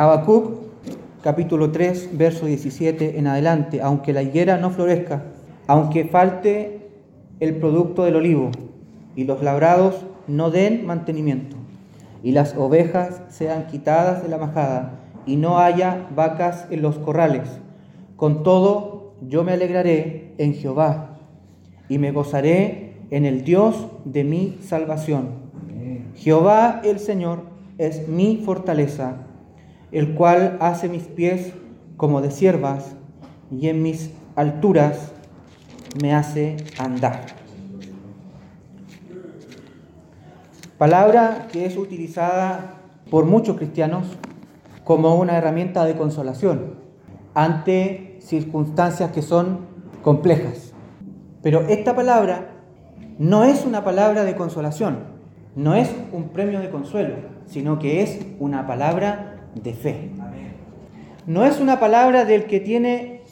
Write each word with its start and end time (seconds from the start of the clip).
Habacuc, 0.00 0.54
capítulo 1.22 1.72
3, 1.72 2.16
verso 2.16 2.46
17 2.46 3.18
en 3.18 3.26
adelante. 3.26 3.82
Aunque 3.82 4.14
la 4.14 4.22
higuera 4.22 4.56
no 4.56 4.70
florezca, 4.70 5.24
aunque 5.66 6.06
falte 6.06 6.88
el 7.38 7.56
producto 7.56 8.04
del 8.04 8.16
olivo 8.16 8.50
y 9.14 9.24
los 9.24 9.42
labrados 9.42 10.06
no 10.26 10.50
den 10.50 10.86
mantenimiento, 10.86 11.58
y 12.22 12.32
las 12.32 12.56
ovejas 12.56 13.20
sean 13.28 13.66
quitadas 13.66 14.22
de 14.22 14.30
la 14.30 14.38
majada, 14.38 15.00
y 15.26 15.36
no 15.36 15.58
haya 15.58 16.08
vacas 16.16 16.66
en 16.70 16.80
los 16.80 16.96
corrales. 16.98 17.60
Con 18.16 18.42
todo, 18.42 19.12
yo 19.28 19.44
me 19.44 19.52
alegraré 19.52 20.32
en 20.38 20.54
Jehová, 20.54 21.18
y 21.90 21.98
me 21.98 22.10
gozaré 22.10 22.96
en 23.10 23.26
el 23.26 23.44
Dios 23.44 23.88
de 24.06 24.24
mi 24.24 24.56
salvación. 24.62 25.28
Jehová 26.14 26.80
el 26.84 27.00
Señor 27.00 27.40
es 27.76 28.08
mi 28.08 28.38
fortaleza, 28.38 29.26
el 29.92 30.14
cual 30.14 30.56
hace 30.60 30.88
mis 30.88 31.04
pies 31.04 31.52
como 31.96 32.20
de 32.20 32.30
siervas, 32.30 32.94
y 33.50 33.68
en 33.68 33.82
mis 33.82 34.10
alturas 34.36 35.12
me 36.00 36.14
hace 36.14 36.56
andar. 36.78 37.26
Palabra 40.78 41.48
que 41.52 41.66
es 41.66 41.76
utilizada 41.76 42.76
por 43.10 43.26
muchos 43.26 43.56
cristianos 43.56 44.06
como 44.84 45.16
una 45.16 45.36
herramienta 45.36 45.84
de 45.84 45.96
consolación 45.96 46.76
ante 47.34 48.18
circunstancias 48.20 49.10
que 49.10 49.22
son 49.22 49.66
complejas. 50.02 50.72
Pero 51.42 51.60
esta 51.68 51.94
palabra 51.94 52.52
no 53.18 53.44
es 53.44 53.66
una 53.66 53.84
palabra 53.84 54.24
de 54.24 54.36
consolación, 54.36 55.00
no 55.54 55.74
es 55.74 55.94
un 56.12 56.28
premio 56.28 56.60
de 56.60 56.70
consuelo, 56.70 57.16
sino 57.46 57.78
que 57.78 58.02
es 58.02 58.20
una 58.38 58.66
palabra 58.66 59.29
de 59.54 59.74
fe. 59.74 60.10
No 61.26 61.44
es 61.44 61.60
una 61.60 61.78
palabra 61.78 62.24
del 62.24 62.46
que 62.46 62.60
tiene 62.60 63.22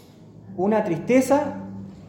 una 0.57 0.85
tristeza 0.85 1.55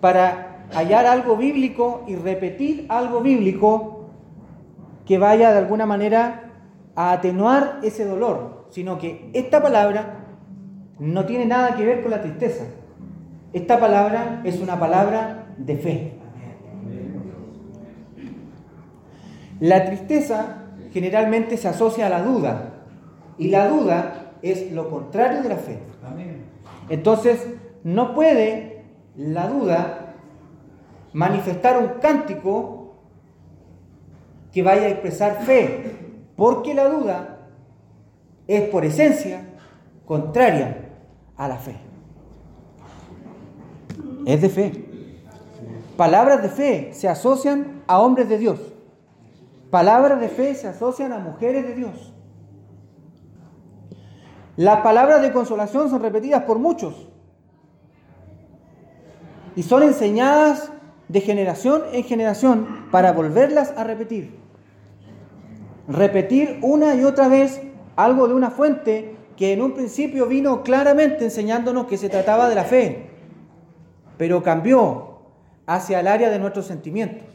para 0.02 0.66
hallar 0.74 1.06
algo 1.06 1.36
bíblico 1.36 2.04
y 2.08 2.16
repetir 2.16 2.86
algo 2.90 3.22
bíblico 3.22 4.10
que 5.06 5.18
vaya 5.18 5.52
de 5.52 5.58
alguna 5.58 5.86
manera 5.86 6.52
a 6.96 7.12
atenuar 7.12 7.80
ese 7.84 8.06
dolor, 8.06 8.68
sino 8.70 9.00
que 9.00 9.30
esta 9.34 9.62
palabra 9.62 10.26
no 11.00 11.26
tiene 11.26 11.46
nada 11.46 11.76
que 11.76 11.86
ver 11.86 12.02
con 12.02 12.12
la 12.12 12.22
tristeza. 12.22 12.66
Esta 13.54 13.80
palabra 13.80 14.42
es 14.44 14.60
una 14.60 14.80
palabra 14.80 15.48
de 15.58 15.78
fe. 15.78 16.14
La 19.60 19.86
tristeza 19.86 20.66
generalmente 20.92 21.58
se 21.58 21.68
asocia 21.68 22.08
a 22.08 22.10
la 22.10 22.22
duda 22.22 22.69
y 23.40 23.48
la 23.48 23.68
duda 23.70 24.34
es 24.42 24.72
lo 24.72 24.90
contrario 24.90 25.42
de 25.42 25.50
la 25.50 25.56
fe. 25.56 25.80
Entonces, 26.90 27.48
no 27.84 28.14
puede 28.14 28.84
la 29.16 29.48
duda 29.48 30.16
manifestar 31.14 31.78
un 31.78 32.00
cántico 32.00 32.96
que 34.52 34.62
vaya 34.62 34.84
a 34.84 34.90
expresar 34.90 35.42
fe, 35.44 35.96
porque 36.36 36.74
la 36.74 36.90
duda 36.90 37.48
es 38.48 38.70
por 38.70 38.84
esencia 38.84 39.42
contraria 40.06 40.90
a 41.38 41.48
la 41.48 41.58
fe. 41.58 41.76
Es 44.26 44.42
de 44.42 44.50
fe. 44.50 44.86
Palabras 45.96 46.42
de 46.42 46.50
fe 46.50 46.90
se 46.94 47.08
asocian 47.08 47.84
a 47.88 48.00
hombres 48.00 48.28
de 48.28 48.38
Dios. 48.38 48.60
Palabras 49.70 50.20
de 50.20 50.30
fe 50.30 50.56
se 50.56 50.68
asocian 50.68 51.14
a 51.14 51.20
mujeres 51.20 51.68
de 51.68 51.76
Dios. 51.76 52.14
Las 54.60 54.82
palabras 54.82 55.22
de 55.22 55.32
consolación 55.32 55.90
son 55.90 56.02
repetidas 56.02 56.44
por 56.44 56.60
muchos 56.60 57.08
y 59.56 59.64
son 59.64 59.84
enseñadas 59.84 60.74
de 61.08 61.22
generación 61.22 61.84
en 61.94 62.04
generación 62.04 62.88
para 62.92 63.14
volverlas 63.14 63.74
a 63.78 63.86
repetir 63.86 64.38
repetir 65.88 66.60
una 66.62 66.94
y 66.96 67.06
otra 67.06 67.30
vez 67.30 67.62
algo 67.96 68.28
de 68.28 68.34
una 68.34 68.52
fuente 68.52 69.16
que 69.38 69.54
en 69.54 69.62
un 69.62 69.76
principio 69.76 70.28
vino 70.28 70.62
claramente 70.62 71.24
enseñándonos 71.24 71.88
que 71.88 71.98
se 71.98 72.10
trataba 72.10 72.50
de 72.50 72.56
la 72.56 72.66
fe, 72.66 73.10
pero 74.18 74.44
cambió 74.44 75.22
hacia 75.68 76.02
el 76.02 76.08
área 76.08 76.30
de 76.30 76.40
nuestros 76.40 76.66
sentimientos. 76.66 77.28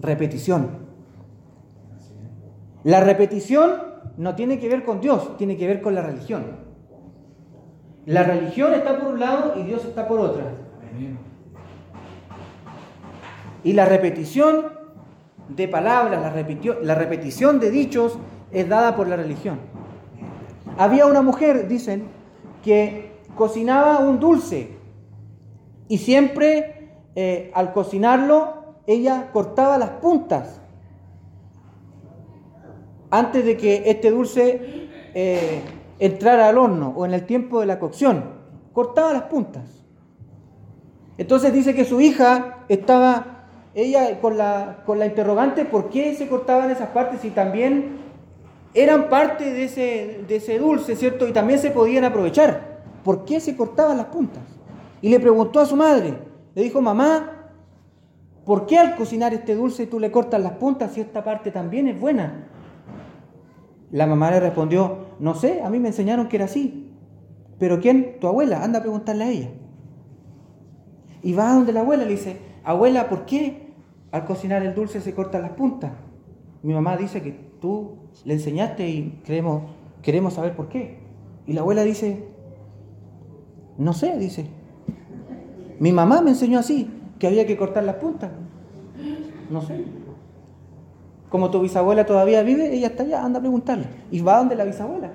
Repetición. 0.00 0.86
La 2.84 3.00
repetición 3.00 3.89
no 4.20 4.34
tiene 4.34 4.58
que 4.58 4.68
ver 4.68 4.84
con 4.84 5.00
Dios, 5.00 5.38
tiene 5.38 5.56
que 5.56 5.66
ver 5.66 5.80
con 5.80 5.94
la 5.94 6.02
religión. 6.02 6.44
La 8.04 8.22
religión 8.22 8.74
está 8.74 8.98
por 8.98 9.14
un 9.14 9.18
lado 9.18 9.54
y 9.58 9.62
Dios 9.62 9.82
está 9.86 10.06
por 10.06 10.20
otra. 10.20 10.44
Y 13.64 13.72
la 13.72 13.86
repetición 13.86 14.74
de 15.48 15.68
palabras, 15.68 16.20
la, 16.20 16.94
repetición 16.94 17.60
de 17.60 17.70
dichos 17.70 18.18
es 18.52 18.68
dada 18.68 18.94
por 18.94 19.08
la 19.08 19.16
religión. 19.16 19.58
Había 20.76 21.06
una 21.06 21.22
mujer, 21.22 21.66
dicen, 21.66 22.04
que 22.62 23.22
cocinaba 23.36 24.00
un 24.00 24.20
dulce 24.20 24.76
y 25.88 25.96
siempre 25.96 26.90
eh, 27.14 27.50
al 27.54 27.72
cocinarlo 27.72 28.74
ella 28.86 29.30
cortaba 29.32 29.78
las 29.78 29.90
puntas 29.92 30.60
antes 33.10 33.44
de 33.44 33.56
que 33.56 33.82
este 33.86 34.10
dulce 34.10 34.88
eh, 35.14 35.62
entrara 35.98 36.48
al 36.48 36.58
horno 36.58 36.94
o 36.96 37.04
en 37.04 37.14
el 37.14 37.26
tiempo 37.26 37.60
de 37.60 37.66
la 37.66 37.78
cocción. 37.78 38.24
Cortaba 38.72 39.12
las 39.12 39.24
puntas. 39.24 39.64
Entonces 41.18 41.52
dice 41.52 41.74
que 41.74 41.84
su 41.84 42.00
hija 42.00 42.64
estaba 42.68 43.46
ella 43.74 44.20
con 44.20 44.36
la, 44.36 44.82
con 44.84 44.98
la 44.98 45.06
interrogante 45.06 45.64
por 45.64 45.90
qué 45.90 46.14
se 46.14 46.28
cortaban 46.28 46.70
esas 46.70 46.88
partes 46.88 47.24
y 47.24 47.30
también 47.30 47.98
eran 48.74 49.08
parte 49.08 49.52
de 49.52 49.64
ese, 49.64 50.24
de 50.26 50.36
ese 50.36 50.58
dulce, 50.58 50.96
¿cierto? 50.96 51.28
Y 51.28 51.32
también 51.32 51.58
se 51.58 51.70
podían 51.70 52.04
aprovechar. 52.04 52.80
¿Por 53.04 53.24
qué 53.24 53.40
se 53.40 53.56
cortaban 53.56 53.96
las 53.96 54.06
puntas? 54.06 54.42
Y 55.02 55.08
le 55.08 55.18
preguntó 55.18 55.60
a 55.60 55.66
su 55.66 55.76
madre, 55.76 56.14
le 56.54 56.62
dijo, 56.62 56.80
mamá, 56.80 57.50
¿por 58.44 58.66
qué 58.66 58.78
al 58.78 58.96
cocinar 58.96 59.34
este 59.34 59.54
dulce 59.54 59.86
tú 59.86 59.98
le 59.98 60.10
cortas 60.10 60.40
las 60.40 60.52
puntas 60.52 60.92
si 60.92 61.00
esta 61.00 61.24
parte 61.24 61.50
también 61.50 61.88
es 61.88 61.98
buena? 61.98 62.48
La 63.92 64.06
mamá 64.06 64.30
le 64.30 64.40
respondió, 64.40 64.98
no 65.18 65.34
sé, 65.34 65.62
a 65.62 65.70
mí 65.70 65.78
me 65.78 65.88
enseñaron 65.88 66.28
que 66.28 66.36
era 66.36 66.44
así. 66.44 66.92
¿Pero 67.58 67.80
quién? 67.80 68.18
Tu 68.20 68.26
abuela, 68.26 68.64
anda 68.64 68.78
a 68.78 68.82
preguntarle 68.82 69.24
a 69.24 69.30
ella. 69.30 69.50
Y 71.22 71.32
va 71.34 71.50
a 71.50 71.54
donde 71.54 71.72
la 71.72 71.80
abuela 71.80 72.04
le 72.04 72.12
dice, 72.12 72.38
abuela, 72.64 73.08
¿por 73.08 73.26
qué 73.26 73.72
al 74.10 74.24
cocinar 74.24 74.62
el 74.62 74.74
dulce 74.74 75.00
se 75.00 75.14
cortan 75.14 75.42
las 75.42 75.52
puntas? 75.52 75.92
Mi 76.62 76.72
mamá 76.72 76.96
dice 76.96 77.22
que 77.22 77.32
tú 77.60 77.96
le 78.24 78.34
enseñaste 78.34 78.88
y 78.88 79.20
queremos, 79.24 79.62
queremos 80.02 80.34
saber 80.34 80.54
por 80.56 80.68
qué. 80.68 80.98
Y 81.46 81.52
la 81.52 81.60
abuela 81.60 81.82
dice, 81.82 82.24
no 83.76 83.92
sé, 83.92 84.16
dice. 84.18 84.46
Mi 85.78 85.92
mamá 85.92 86.20
me 86.22 86.30
enseñó 86.30 86.58
así, 86.58 86.90
que 87.18 87.26
había 87.26 87.46
que 87.46 87.56
cortar 87.56 87.84
las 87.84 87.96
puntas. 87.96 88.30
No 89.50 89.60
sé. 89.62 89.84
Como 91.30 91.50
tu 91.50 91.60
bisabuela 91.60 92.04
todavía 92.04 92.42
vive, 92.42 92.74
ella 92.74 92.88
está 92.88 93.04
allá, 93.04 93.24
anda 93.24 93.38
a 93.38 93.40
preguntarle. 93.40 93.86
Y 94.10 94.20
va 94.20 94.38
donde 94.38 94.56
la 94.56 94.64
bisabuela. 94.64 95.12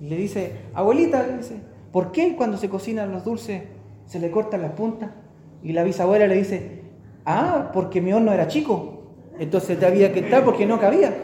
Y 0.00 0.08
le 0.08 0.16
dice, 0.16 0.52
abuelita, 0.74 1.22
dice, 1.22 1.60
¿por 1.92 2.10
qué 2.10 2.34
cuando 2.36 2.58
se 2.58 2.68
cocinan 2.68 3.12
los 3.12 3.24
dulces 3.24 3.62
se 4.06 4.18
le 4.18 4.32
cortan 4.32 4.62
las 4.62 4.72
puntas? 4.72 5.10
Y 5.62 5.72
la 5.72 5.84
bisabuela 5.84 6.26
le 6.26 6.34
dice, 6.34 6.82
ah, 7.24 7.70
porque 7.72 8.00
mi 8.00 8.12
horno 8.12 8.32
era 8.32 8.48
chico, 8.48 9.04
entonces 9.38 9.78
te 9.78 9.86
había 9.86 10.12
que 10.12 10.20
estar 10.20 10.44
porque 10.44 10.66
no 10.66 10.80
cabía. 10.80 11.16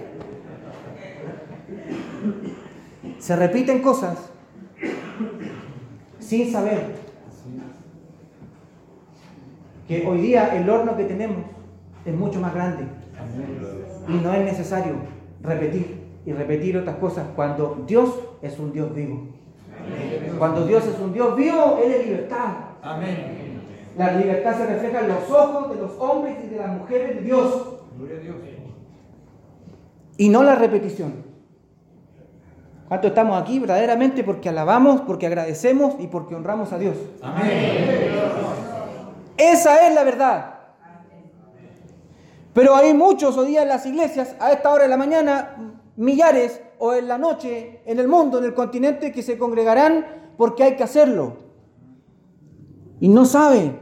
Se 3.19 3.35
repiten 3.35 3.83
cosas 3.83 4.17
sin 6.21 6.53
saber 6.53 6.95
que 9.89 10.07
hoy 10.07 10.21
día 10.21 10.57
el 10.57 10.71
horno 10.71 10.97
que 10.97 11.05
tenemos 11.05 11.39
es 12.05 12.15
mucho 12.15 12.41
más 12.41 12.55
grande 12.55 12.85
y 14.09 14.13
no 14.13 14.33
es 14.33 14.45
necesario 14.45 14.95
repetir 15.43 16.05
y 16.27 16.33
repetir 16.33 16.77
otras 16.77 16.97
cosas 16.97 17.27
cuando 17.37 17.85
Dios 17.87 18.11
es 18.43 18.59
un 18.59 18.73
Dios 18.73 18.95
vivo. 18.95 19.29
Cuando 20.39 20.67
Dios 20.67 20.87
es 20.87 20.99
un 20.99 21.13
Dios 21.13 21.37
vivo, 21.37 21.81
Él 21.85 21.93
es 21.93 22.07
libertad. 22.07 22.55
Amén. 22.83 23.61
La 23.97 24.13
libertad 24.13 24.57
se 24.57 24.67
refleja 24.67 25.01
en 25.01 25.09
los 25.09 25.31
ojos 25.31 25.71
de 25.75 25.81
los 25.81 25.93
hombres 25.99 26.37
y 26.45 26.49
de 26.49 26.57
las 26.57 26.69
mujeres 26.77 27.17
de 27.17 27.23
Dios. 27.23 27.79
Y 30.17 30.29
no 30.29 30.43
la 30.43 30.55
repetición. 30.55 31.25
¿Cuánto 32.89 33.09
estamos 33.09 33.41
aquí 33.41 33.59
verdaderamente 33.59 34.25
porque 34.25 34.49
alabamos, 34.49 35.01
porque 35.03 35.27
agradecemos 35.27 35.97
y 35.99 36.07
porque 36.07 36.35
honramos 36.35 36.73
a 36.73 36.79
Dios? 36.79 36.97
Amén. 37.23 38.05
Esa 39.37 39.87
es 39.87 39.95
la 39.95 40.05
verdad. 40.05 40.54
Pero 42.55 42.77
hay 42.77 42.95
muchos 42.95 43.37
hoy 43.37 43.49
día 43.49 43.63
en 43.63 43.69
las 43.69 43.85
iglesias, 43.85 44.37
a 44.39 44.53
esta 44.53 44.73
hora 44.73 44.85
de 44.85 44.89
la 44.89 44.97
mañana, 44.97 45.75
millares 45.97 46.63
o 46.79 46.95
en 46.95 47.09
la 47.09 47.19
noche, 47.19 47.81
en 47.85 47.99
el 47.99 48.07
mundo, 48.07 48.39
en 48.39 48.45
el 48.45 48.55
continente, 48.55 49.11
que 49.11 49.23
se 49.23 49.37
congregarán 49.37 50.07
porque 50.37 50.63
hay 50.63 50.77
que 50.77 50.85
hacerlo. 50.85 51.37
Y 53.01 53.09
no 53.09 53.25
saben, 53.25 53.81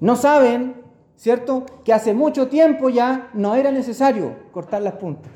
no 0.00 0.16
saben, 0.16 0.82
¿cierto? 1.14 1.64
Que 1.84 1.92
hace 1.92 2.12
mucho 2.12 2.48
tiempo 2.48 2.88
ya 2.88 3.30
no 3.34 3.54
era 3.54 3.70
necesario 3.70 4.34
cortar 4.50 4.82
las 4.82 4.94
puntas. 4.94 5.30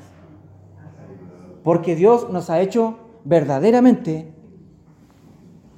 Porque 1.63 1.95
Dios 1.95 2.29
nos 2.29 2.49
ha 2.49 2.59
hecho 2.59 2.97
verdaderamente 3.23 4.33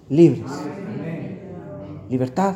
libres. 0.10 0.52
Libertad. 2.10 2.56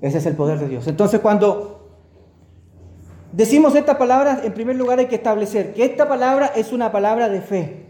Ese 0.00 0.18
es 0.18 0.26
el 0.26 0.36
poder 0.36 0.58
de 0.58 0.68
Dios. 0.68 0.86
Entonces 0.86 1.20
cuando 1.20 1.88
decimos 3.32 3.74
estas 3.74 3.96
palabras, 3.96 4.44
en 4.44 4.54
primer 4.54 4.76
lugar 4.76 4.98
hay 4.98 5.06
que 5.06 5.16
establecer 5.16 5.74
que 5.74 5.84
esta 5.84 6.08
palabra 6.08 6.46
es 6.54 6.72
una 6.72 6.92
palabra 6.92 7.28
de 7.28 7.40
fe. 7.40 7.86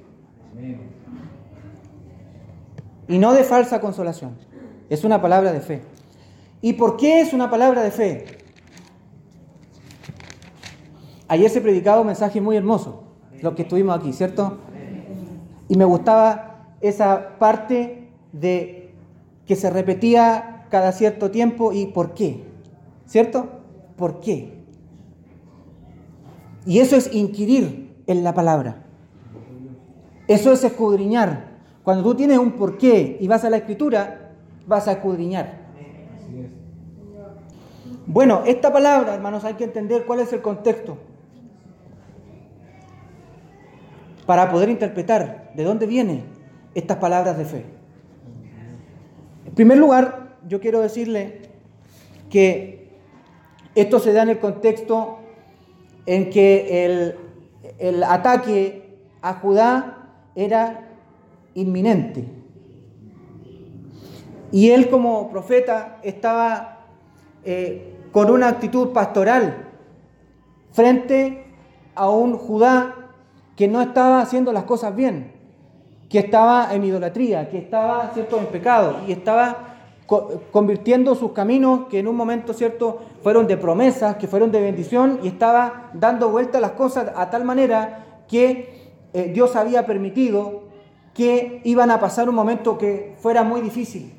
Y 3.08 3.18
no 3.18 3.32
de 3.32 3.44
falsa 3.44 3.80
consolación. 3.80 4.36
Es 4.90 5.04
una 5.04 5.20
palabra 5.20 5.52
de 5.52 5.60
fe. 5.60 5.82
¿Y 6.60 6.74
por 6.74 6.96
qué 6.96 7.20
es 7.20 7.32
una 7.32 7.50
palabra 7.50 7.82
de 7.82 7.90
fe? 7.90 8.24
Ayer 11.28 11.50
se 11.50 11.60
predicaba 11.60 12.00
un 12.00 12.06
mensaje 12.06 12.40
muy 12.40 12.56
hermoso, 12.56 13.04
lo 13.42 13.54
que 13.54 13.62
estuvimos 13.62 13.98
aquí, 13.98 14.14
¿cierto? 14.14 14.58
Y 15.68 15.76
me 15.76 15.84
gustaba 15.84 16.74
esa 16.80 17.38
parte 17.38 18.08
de 18.32 18.94
que 19.46 19.54
se 19.54 19.68
repetía 19.68 20.57
cada 20.70 20.92
cierto 20.92 21.30
tiempo 21.30 21.72
y 21.72 21.86
por 21.86 22.14
qué, 22.14 22.44
¿cierto? 23.06 23.48
¿Por 23.96 24.20
qué? 24.20 24.58
Y 26.66 26.80
eso 26.80 26.96
es 26.96 27.14
inquirir 27.14 27.94
en 28.06 28.24
la 28.24 28.34
palabra. 28.34 28.84
Eso 30.26 30.52
es 30.52 30.62
escudriñar. 30.62 31.48
Cuando 31.82 32.04
tú 32.04 32.14
tienes 32.14 32.38
un 32.38 32.52
porqué 32.52 33.16
y 33.18 33.26
vas 33.26 33.44
a 33.44 33.50
la 33.50 33.56
escritura, 33.56 34.32
vas 34.66 34.86
a 34.88 34.92
escudriñar. 34.92 35.66
Bueno, 38.06 38.42
esta 38.46 38.72
palabra, 38.72 39.14
hermanos, 39.14 39.44
hay 39.44 39.54
que 39.54 39.64
entender 39.64 40.04
cuál 40.06 40.20
es 40.20 40.32
el 40.32 40.40
contexto 40.40 40.98
para 44.26 44.50
poder 44.50 44.68
interpretar 44.68 45.52
de 45.54 45.64
dónde 45.64 45.86
vienen 45.86 46.24
estas 46.74 46.98
palabras 46.98 47.38
de 47.38 47.44
fe. 47.46 47.64
En 49.46 49.54
primer 49.54 49.78
lugar, 49.78 50.27
yo 50.48 50.60
quiero 50.60 50.80
decirle 50.80 51.42
que 52.30 52.88
esto 53.74 53.98
se 53.98 54.12
da 54.12 54.22
en 54.22 54.30
el 54.30 54.38
contexto 54.38 55.18
en 56.06 56.30
que 56.30 56.84
el, 56.84 57.14
el 57.78 58.02
ataque 58.02 58.98
a 59.20 59.34
Judá 59.34 60.08
era 60.34 60.88
inminente. 61.54 62.24
Y 64.50 64.70
él 64.70 64.88
como 64.88 65.30
profeta 65.30 65.98
estaba 66.02 66.86
eh, 67.44 67.94
con 68.12 68.30
una 68.30 68.48
actitud 68.48 68.88
pastoral 68.88 69.68
frente 70.72 71.44
a 71.94 72.08
un 72.08 72.38
Judá 72.38 72.94
que 73.56 73.68
no 73.68 73.82
estaba 73.82 74.20
haciendo 74.20 74.52
las 74.52 74.64
cosas 74.64 74.94
bien, 74.96 75.32
que 76.08 76.20
estaba 76.20 76.74
en 76.74 76.84
idolatría, 76.84 77.50
que 77.50 77.58
estaba 77.58 78.10
cierto 78.14 78.38
en 78.38 78.46
pecado 78.46 79.00
y 79.06 79.12
estaba 79.12 79.67
convirtiendo 80.08 81.14
sus 81.14 81.32
caminos 81.32 81.86
que 81.90 81.98
en 81.98 82.08
un 82.08 82.16
momento 82.16 82.54
cierto 82.54 82.98
fueron 83.22 83.46
de 83.46 83.58
promesas, 83.58 84.16
que 84.16 84.26
fueron 84.26 84.50
de 84.50 84.62
bendición 84.62 85.20
y 85.22 85.28
estaba 85.28 85.90
dando 85.92 86.30
vuelta 86.30 86.60
las 86.60 86.70
cosas 86.72 87.12
a 87.14 87.28
tal 87.28 87.44
manera 87.44 88.22
que 88.26 88.94
eh, 89.12 89.30
Dios 89.34 89.54
había 89.54 89.84
permitido 89.84 90.62
que 91.12 91.60
iban 91.64 91.90
a 91.90 92.00
pasar 92.00 92.28
un 92.30 92.34
momento 92.34 92.78
que 92.78 93.16
fuera 93.18 93.42
muy 93.42 93.60
difícil. 93.60 94.14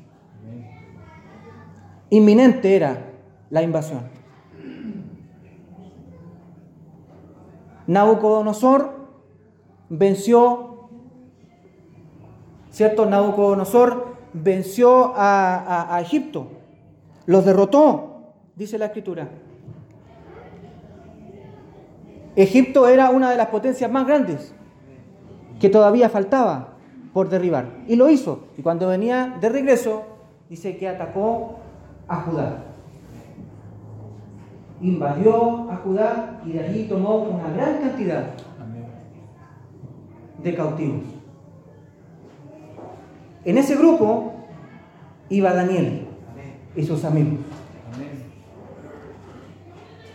Inminente 2.10 2.76
era 2.76 3.10
la 3.50 3.62
invasión. 3.62 4.02
Nabucodonosor 7.88 9.08
venció, 9.88 10.88
¿cierto? 12.70 13.06
Nabucodonosor 13.06 14.09
venció 14.32 15.14
a, 15.16 15.94
a 15.94 16.00
Egipto, 16.00 16.48
los 17.26 17.44
derrotó, 17.44 18.32
dice 18.56 18.78
la 18.78 18.86
escritura. 18.86 19.28
Egipto 22.36 22.88
era 22.88 23.10
una 23.10 23.30
de 23.30 23.36
las 23.36 23.48
potencias 23.48 23.90
más 23.90 24.06
grandes 24.06 24.54
que 25.60 25.68
todavía 25.68 26.08
faltaba 26.08 26.70
por 27.12 27.28
derribar. 27.28 27.66
Y 27.86 27.96
lo 27.96 28.08
hizo. 28.08 28.44
Y 28.56 28.62
cuando 28.62 28.88
venía 28.88 29.36
de 29.40 29.48
regreso, 29.48 30.04
dice 30.48 30.76
que 30.76 30.88
atacó 30.88 31.56
a 32.08 32.16
Judá. 32.22 32.64
Invadió 34.80 35.70
a 35.70 35.76
Judá 35.76 36.40
y 36.46 36.52
de 36.52 36.60
allí 36.60 36.84
tomó 36.88 37.16
una 37.16 37.50
gran 37.50 37.78
cantidad 37.78 38.24
de 40.42 40.54
cautivos. 40.54 41.19
En 43.44 43.56
ese 43.56 43.76
grupo 43.76 44.32
iba 45.30 45.54
Daniel 45.54 46.06
y 46.76 46.84
sus 46.84 47.04
amigos. 47.04 47.40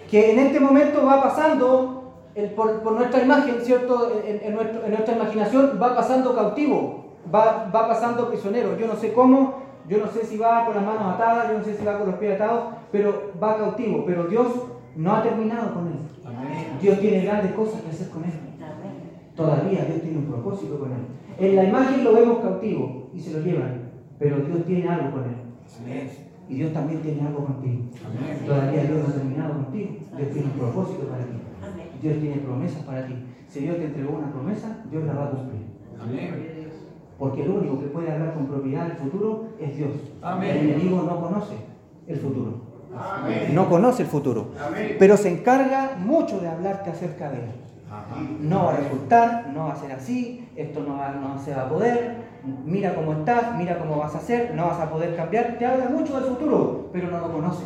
Que 0.10 0.32
en 0.32 0.40
este 0.40 0.60
momento 0.60 1.04
va 1.06 1.24
pasando 1.24 2.14
por, 2.56 2.92
nuestra 2.92 3.24
imagen, 3.24 3.56
¿cierto? 3.62 4.22
En, 4.26 4.54
nuestra 4.54 5.16
imaginación 5.16 5.80
va 5.82 5.96
pasando 5.96 6.36
cautivo, 6.36 7.16
va, 7.34 7.72
va 7.74 7.88
pasando 7.88 8.30
prisionero. 8.30 8.78
Yo 8.78 8.86
no 8.86 8.96
sé 8.96 9.12
cómo, 9.12 9.56
yo 9.90 9.98
no 9.98 10.08
sé 10.08 10.24
si 10.24 10.38
va 10.38 10.66
con 10.66 10.76
las 10.76 10.86
manos 10.86 11.16
atadas, 11.16 11.50
yo 11.50 11.58
no 11.58 11.64
sé 11.64 11.76
si 11.76 11.84
va 11.84 11.98
con 11.98 12.08
los 12.08 12.20
pies 12.20 12.36
atados, 12.36 12.66
pero 12.92 13.32
va 13.42 13.58
cautivo. 13.58 14.04
Pero 14.06 14.26
Dios 14.26 14.48
no 14.96 15.16
ha 15.16 15.24
terminado 15.24 15.74
con 15.74 15.88
él. 15.88 15.98
Dios 16.80 17.00
tiene 17.00 17.26
grandes 17.26 17.54
cosas 17.54 17.82
que 17.82 17.90
hacer 17.90 18.10
con 18.10 18.24
él. 18.24 18.32
Todavía 19.36 19.84
Dios 19.86 20.02
tiene 20.02 20.20
un 20.20 20.26
propósito 20.26 20.80
con 20.80 20.92
él. 20.92 21.08
En 21.38 21.56
la 21.56 21.64
imagen 21.64 22.04
lo 22.04 22.14
vemos 22.14 22.40
cautivo 22.40 23.05
y 23.16 23.20
se 23.20 23.32
lo 23.32 23.40
llevan, 23.40 23.92
pero 24.20 24.38
Dios 24.38 24.66
tiene 24.66 24.90
algo 24.90 25.12
con 25.12 25.24
él. 25.24 26.10
Y 26.48 26.56
Dios 26.56 26.74
también 26.74 27.02
tiene 27.02 27.26
algo 27.26 27.46
contigo. 27.46 27.84
Todavía 28.46 28.84
Dios 28.84 29.00
no 29.00 29.08
ha 29.08 29.14
terminado 29.14 29.54
contigo. 29.54 29.90
Dios 30.16 30.32
tiene 30.32 30.48
un 30.48 30.60
propósito 30.60 31.08
para 31.08 31.24
ti. 31.24 31.32
Dios 32.02 32.20
tiene 32.20 32.36
promesas 32.38 32.84
para 32.84 33.08
ti. 33.08 33.16
Si 33.48 33.62
Dios 33.62 33.78
te 33.78 33.86
entregó 33.86 34.18
una 34.18 34.32
promesa, 34.32 34.84
Dios 34.92 35.06
la 35.06 35.14
va 35.14 35.26
a 35.26 35.32
cumplir. 35.32 35.62
Amén. 36.00 36.56
Porque 37.18 37.44
el 37.44 37.50
único 37.50 37.80
que 37.80 37.88
puede 37.88 38.12
hablar 38.12 38.34
con 38.34 38.48
propiedad 38.48 38.88
del 38.88 38.98
futuro 38.98 39.46
es 39.60 39.78
Dios. 39.78 39.92
El 40.42 40.58
enemigo 40.58 41.04
no 41.04 41.22
conoce 41.22 41.56
el 42.08 42.18
futuro. 42.18 42.62
No 43.54 43.70
conoce 43.70 44.04
el 44.04 44.10
futuro. 44.10 44.50
Pero 45.00 45.18
se 45.18 45.32
encarga 45.32 45.96
mucho 45.98 46.40
de 46.40 46.50
hablarte 46.50 46.92
acerca 46.92 47.32
de 47.32 47.38
él. 47.38 47.52
No 48.42 48.66
va 48.66 48.74
a 48.74 48.78
resultar, 48.78 49.52
no 49.54 49.66
va 49.68 49.74
a 49.74 49.76
ser 49.78 49.94
así, 49.94 50.48
esto 50.56 50.82
no, 50.82 50.98
no 50.98 51.40
se 51.40 51.56
va 51.56 51.64
a 51.64 51.70
poder, 51.70 52.25
mira 52.66 52.96
cómo 52.96 53.14
estás, 53.14 53.56
mira 53.58 53.78
cómo 53.78 53.98
vas 53.98 54.16
a 54.16 54.20
hacer, 54.20 54.54
no 54.56 54.68
vas 54.68 54.80
a 54.80 54.90
poder 54.90 55.16
cambiar. 55.16 55.58
Te 55.58 55.66
habla 55.66 55.90
mucho 55.90 56.20
del 56.20 56.26
futuro, 56.26 56.90
pero 56.92 57.10
no 57.10 57.20
lo 57.20 57.32
conoce. 57.32 57.64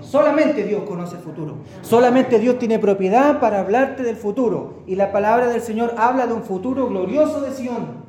Solamente 0.00 0.64
Dios 0.64 0.82
conoce 0.84 1.16
el 1.16 1.22
futuro. 1.22 1.54
Solamente 1.82 2.38
Dios 2.38 2.58
tiene 2.58 2.78
propiedad 2.78 3.40
para 3.40 3.60
hablarte 3.60 4.02
del 4.02 4.16
futuro. 4.16 4.82
Y 4.86 4.94
la 4.94 5.12
palabra 5.12 5.48
del 5.48 5.60
Señor 5.60 5.94
habla 5.96 6.26
de 6.26 6.32
un 6.32 6.42
futuro 6.42 6.88
glorioso 6.88 7.40
de 7.40 7.52
Sion. 7.52 8.08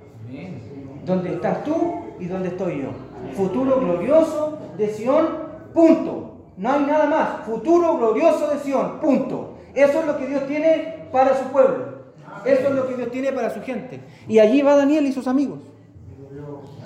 Donde 1.06 1.34
estás 1.34 1.63
tú 1.63 1.75
y 2.20 2.25
donde 2.25 2.50
estoy 2.50 2.84
yo. 2.84 2.89
Futuro 3.36 3.79
glorioso 3.79 4.58
de 4.77 4.89
Sion, 4.89 5.27
punto. 5.74 6.36
No 6.58 6.72
hay 6.72 6.86
nada 6.86 7.06
más. 7.08 7.46
Futuro 7.46 7.98
glorioso 7.98 8.48
de 8.48 8.60
Sion, 8.60 9.00
punto. 9.00 9.53
Eso 9.74 10.00
es 10.00 10.06
lo 10.06 10.18
que 10.18 10.27
Dios 10.27 10.48
tiene 10.48 11.08
para 11.12 11.38
su 11.38 11.46
pueblo. 11.46 11.99
Eso 12.46 12.67
es 12.67 12.75
lo 12.75 12.88
que 12.88 12.96
Dios 12.96 13.12
tiene 13.12 13.31
para 13.31 13.50
su 13.50 13.62
gente. 13.62 14.01
Y 14.27 14.39
allí 14.39 14.62
va 14.62 14.75
Daniel 14.75 15.05
y 15.05 15.12
sus 15.12 15.27
amigos. 15.27 15.60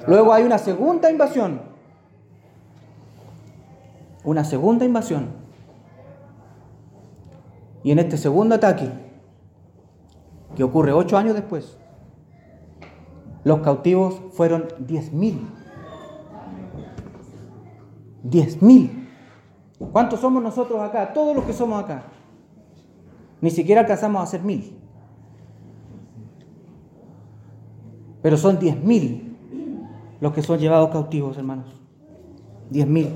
Luego 0.08 0.34
hay 0.34 0.44
una 0.44 0.58
segunda 0.58 1.10
invasión 1.10 1.74
una 4.24 4.44
segunda 4.44 4.86
invasión. 4.86 5.28
Y 7.84 7.92
en 7.92 8.00
este 8.00 8.18
segundo 8.18 8.56
ataque, 8.56 8.90
que 10.56 10.64
ocurre 10.64 10.94
ocho 10.94 11.18
años 11.18 11.34
después, 11.34 11.78
los 13.44 13.60
cautivos 13.60 14.22
fueron 14.32 14.68
diez 14.80 15.12
mil. 15.12 15.46
Diez 18.24 18.62
mil. 18.62 19.10
¿Cuántos 19.92 20.22
somos 20.22 20.42
nosotros 20.42 20.80
acá? 20.80 21.12
Todos 21.12 21.36
los 21.36 21.44
que 21.44 21.52
somos 21.52 21.84
acá. 21.84 22.04
Ni 23.42 23.52
siquiera 23.52 23.82
alcanzamos 23.82 24.24
a 24.24 24.26
ser 24.28 24.42
mil. 24.42 24.80
Pero 28.24 28.38
son 28.38 28.58
diez 28.58 28.82
mil 28.82 29.30
los 30.24 30.32
que 30.32 30.42
son 30.42 30.58
llevados 30.58 30.90
cautivos, 30.90 31.38
hermanos. 31.38 31.68
Diez 32.70 32.88
mil. 32.88 33.10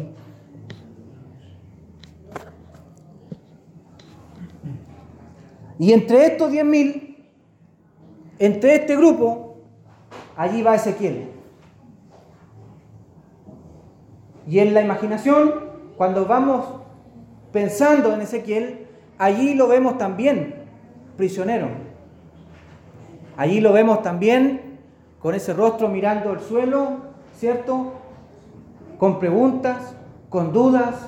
Y 5.80 5.94
entre 5.94 6.26
estos 6.26 6.52
10.000, 6.52 7.16
entre 8.40 8.76
este 8.76 8.98
grupo, 8.98 9.58
allí 10.36 10.62
va 10.62 10.76
Ezequiel. 10.76 11.30
Y 14.48 14.60
en 14.60 14.74
la 14.74 14.82
imaginación, 14.82 15.54
cuando 15.96 16.26
vamos 16.26 16.66
pensando 17.54 18.14
en 18.14 18.22
Ezequiel, 18.22 18.88
allí 19.18 19.54
lo 19.54 19.68
vemos 19.68 19.98
también 19.98 20.56
prisionero. 21.16 21.70
Allí 23.38 23.62
lo 23.62 23.72
vemos 23.72 24.02
también 24.02 24.67
con 25.28 25.36
ese 25.36 25.52
rostro 25.52 25.90
mirando 25.90 26.32
el 26.32 26.40
suelo, 26.40 27.00
¿cierto? 27.36 27.92
Con 28.98 29.20
preguntas, 29.20 29.94
con 30.30 30.54
dudas, 30.54 31.06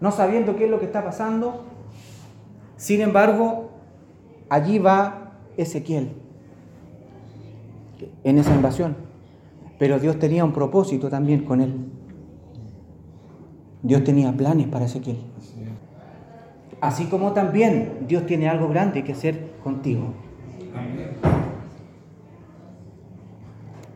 no 0.00 0.12
sabiendo 0.12 0.54
qué 0.54 0.66
es 0.66 0.70
lo 0.70 0.78
que 0.78 0.84
está 0.84 1.02
pasando. 1.02 1.64
Sin 2.76 3.00
embargo, 3.00 3.70
allí 4.48 4.78
va 4.78 5.32
Ezequiel 5.56 6.12
en 8.22 8.38
esa 8.38 8.54
invasión. 8.54 8.94
Pero 9.80 9.98
Dios 9.98 10.20
tenía 10.20 10.44
un 10.44 10.52
propósito 10.52 11.08
también 11.08 11.44
con 11.44 11.60
él. 11.60 11.74
Dios 13.82 14.04
tenía 14.04 14.30
planes 14.30 14.68
para 14.68 14.84
Ezequiel. 14.84 15.18
Así 16.80 17.06
como 17.06 17.32
también 17.32 18.06
Dios 18.06 18.26
tiene 18.26 18.48
algo 18.48 18.68
grande 18.68 19.02
que 19.02 19.10
hacer 19.10 19.54
contigo. 19.64 20.14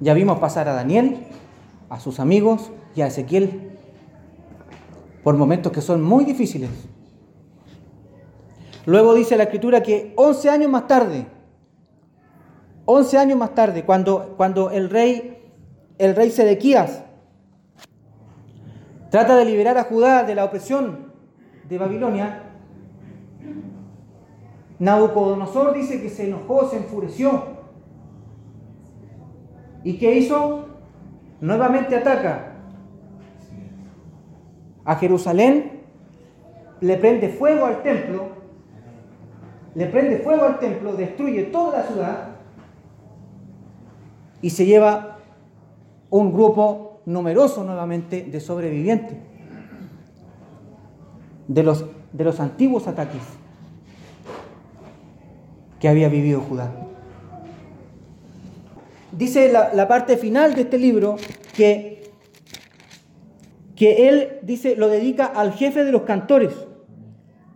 Ya 0.01 0.15
vimos 0.15 0.39
pasar 0.39 0.69
a 0.69 0.75
Daniel, 0.75 1.27
a 1.89 2.01
sus 2.01 2.21
amigos 2.21 2.71
y 2.95 3.01
a 3.01 3.07
Ezequiel 3.07 3.73
por 5.23 5.37
momentos 5.37 5.73
que 5.73 5.81
son 5.81 6.03
muy 6.03 6.25
difíciles. 6.25 6.71
Luego 8.85 9.15
dice 9.15 9.37
la 9.37 9.45
escritura 9.45 9.83
que 9.83 10.13
11 10.17 10.51
años 10.51 10.71
más 10.71 10.87
tarde, 10.87 11.27
11 12.85 13.19
años 13.19 13.39
más 13.39 13.55
tarde, 13.55 13.85
cuando, 13.85 14.35
cuando 14.37 14.71
el 14.71 14.89
rey, 14.91 15.53
el 15.99 16.15
rey 16.15 16.31
Sedequías 16.31 17.03
trata 19.11 19.37
de 19.37 19.45
liberar 19.45 19.79
a 19.79 19.85
Judá 19.85 20.23
de 20.23 20.35
la 20.37 20.45
opresión 20.45 21.13
de 21.69 21.79
Babilonia, 21.79 22.43
Nabucodonosor 24.79 25.75
dice 25.75 26.01
que 26.03 26.11
se 26.11 26.29
enojó, 26.29 26.69
se 26.69 26.77
enfureció. 26.77 27.56
¿Y 29.87 29.99
qué 29.99 30.17
hizo? 30.19 30.67
Nuevamente 31.41 31.95
ataca 31.95 32.55
a 34.85 34.97
Jerusalén, 34.97 35.83
le 36.81 36.97
prende 36.97 37.29
fuego 37.29 37.67
al 37.67 37.85
templo, 37.85 38.31
le 39.77 39.87
prende 39.87 40.19
fuego 40.19 40.45
al 40.45 40.59
templo, 40.59 40.95
destruye 40.95 41.45
toda 41.45 41.79
la 41.79 41.85
ciudad 41.85 42.29
y 44.43 44.51
se 44.51 44.67
lleva 44.67 45.19
un 46.11 46.33
grupo 46.33 47.03
numeroso 47.07 47.63
nuevamente 47.63 48.25
de 48.25 48.41
sobrevivientes 48.41 49.19
de 51.47 51.63
los, 51.63 51.85
de 52.13 52.25
los 52.25 52.41
antiguos 52.41 52.89
ataques 52.89 53.23
que 55.79 55.89
había 55.89 56.09
vivido 56.09 56.41
Judá. 56.41 56.86
Dice 59.17 59.51
la, 59.51 59.89
parte 59.89 60.17
final 60.17 60.55
de 60.55 60.63
este 60.63 60.79
libro 60.79 61.17
que 61.55 61.97
que 63.77 64.09
él 64.09 64.39
dice, 64.43 64.75
lo 64.75 64.89
dedica 64.89 65.27
al 65.27 65.53
jefe 65.53 65.85
de 65.85 65.93
los 65.93 66.03
cantores 66.03 66.53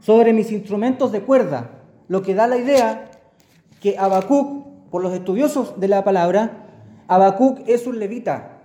sobre 0.00 0.32
mis 0.32 0.52
instrumentos 0.52 1.10
de 1.12 1.22
cuerda, 1.22 1.82
lo 2.08 2.22
que 2.22 2.34
da 2.34 2.46
la 2.46 2.58
idea 2.58 3.10
que 3.80 3.98
Habacuc, 3.98 4.66
por 4.90 5.02
los 5.02 5.14
estudiosos 5.14 5.80
de 5.80 5.88
la 5.88 6.04
palabra, 6.04 6.66
Habacuc 7.08 7.66
es 7.66 7.86
un 7.86 7.98
levita, 7.98 8.60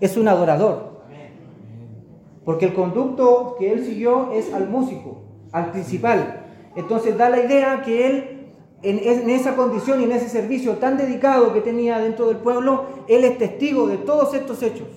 es 0.00 0.16
un 0.16 0.28
adorador, 0.28 1.02
porque 2.44 2.66
el 2.66 2.74
conducto 2.74 3.56
que 3.58 3.72
él 3.72 3.84
siguió 3.84 4.32
es 4.32 4.52
al 4.52 4.68
músico, 4.68 5.22
al 5.50 5.72
principal. 5.72 6.44
Entonces 6.76 7.16
da 7.16 7.30
la 7.30 7.40
idea 7.40 7.82
que 7.82 8.06
él, 8.06 8.33
en, 8.84 9.30
esa 9.30 9.56
condición 9.56 10.00
y 10.00 10.04
en 10.04 10.12
ese 10.12 10.28
servicio 10.28 10.74
tan 10.74 10.96
dedicado 10.96 11.52
que 11.52 11.60
tenía 11.60 11.98
dentro 11.98 12.28
del 12.28 12.36
pueblo, 12.36 12.84
él 13.08 13.24
es 13.24 13.38
testigo 13.38 13.86
de 13.86 13.96
todos 13.96 14.34
estos 14.34 14.62
hechos. 14.62 14.88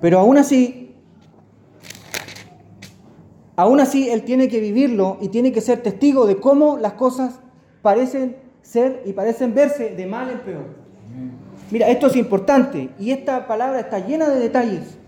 Pero 0.00 0.18
aún 0.18 0.36
así, 0.36 0.96
aún 3.54 3.78
así 3.78 4.10
Él 4.10 4.22
tiene 4.24 4.48
que 4.48 4.58
vivirlo 4.58 5.16
y 5.20 5.28
tiene 5.28 5.52
que 5.52 5.60
ser 5.60 5.80
testigo 5.80 6.26
de 6.26 6.38
cómo 6.38 6.76
las 6.76 6.94
cosas 6.94 7.38
parecen 7.82 8.36
ser 8.62 9.02
y 9.06 9.12
parecen 9.12 9.54
verse 9.54 9.90
de 9.90 10.06
mal 10.06 10.28
en 10.30 10.40
peor. 10.40 10.64
Mira, 11.70 11.88
esto 11.88 12.08
es 12.08 12.16
importante 12.16 12.90
y 12.98 13.12
esta 13.12 13.46
palabra 13.46 13.78
está 13.78 14.00
llena 14.00 14.28
de 14.28 14.40
detalles. 14.40 14.98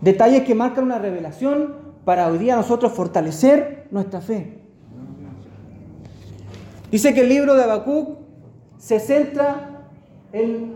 Detalles 0.00 0.44
que 0.44 0.54
marcan 0.54 0.84
una 0.84 0.98
revelación 0.98 1.87
para 2.08 2.26
hoy 2.26 2.38
día 2.38 2.56
nosotros 2.56 2.92
fortalecer 2.92 3.86
nuestra 3.90 4.22
fe. 4.22 4.62
Dice 6.90 7.12
que 7.12 7.20
el 7.20 7.28
libro 7.28 7.54
de 7.54 7.64
Habacuc 7.64 8.16
se 8.78 8.98
centra 8.98 9.84
en 10.32 10.74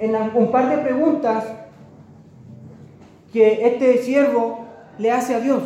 en 0.00 0.16
un 0.34 0.50
par 0.50 0.68
de 0.68 0.78
preguntas 0.78 1.44
que 3.32 3.68
este 3.68 3.98
siervo 3.98 4.64
le 4.98 5.12
hace 5.12 5.32
a 5.32 5.38
Dios. 5.38 5.62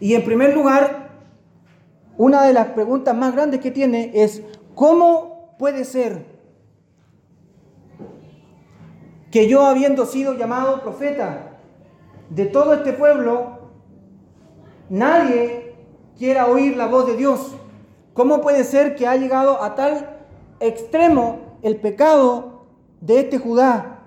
Y 0.00 0.14
en 0.14 0.24
primer 0.24 0.54
lugar, 0.54 1.10
una 2.16 2.44
de 2.44 2.54
las 2.54 2.68
preguntas 2.68 3.14
más 3.14 3.34
grandes 3.34 3.60
que 3.60 3.70
tiene 3.70 4.10
es, 4.14 4.42
¿cómo 4.74 5.54
puede 5.58 5.84
ser 5.84 6.24
que 9.30 9.50
yo 9.50 9.66
habiendo 9.66 10.06
sido 10.06 10.32
llamado 10.32 10.80
profeta 10.80 11.51
de 12.34 12.46
todo 12.46 12.74
este 12.74 12.92
pueblo, 12.92 13.58
nadie 14.88 15.74
quiera 16.18 16.46
oír 16.46 16.76
la 16.76 16.86
voz 16.86 17.06
de 17.06 17.16
Dios? 17.16 17.54
¿Cómo 18.14 18.40
puede 18.40 18.64
ser 18.64 18.94
que 18.94 19.06
ha 19.06 19.16
llegado 19.16 19.62
a 19.62 19.74
tal 19.74 20.18
extremo 20.60 21.58
el 21.62 21.76
pecado 21.76 22.66
de 23.00 23.20
este 23.20 23.38
Judá. 23.38 23.98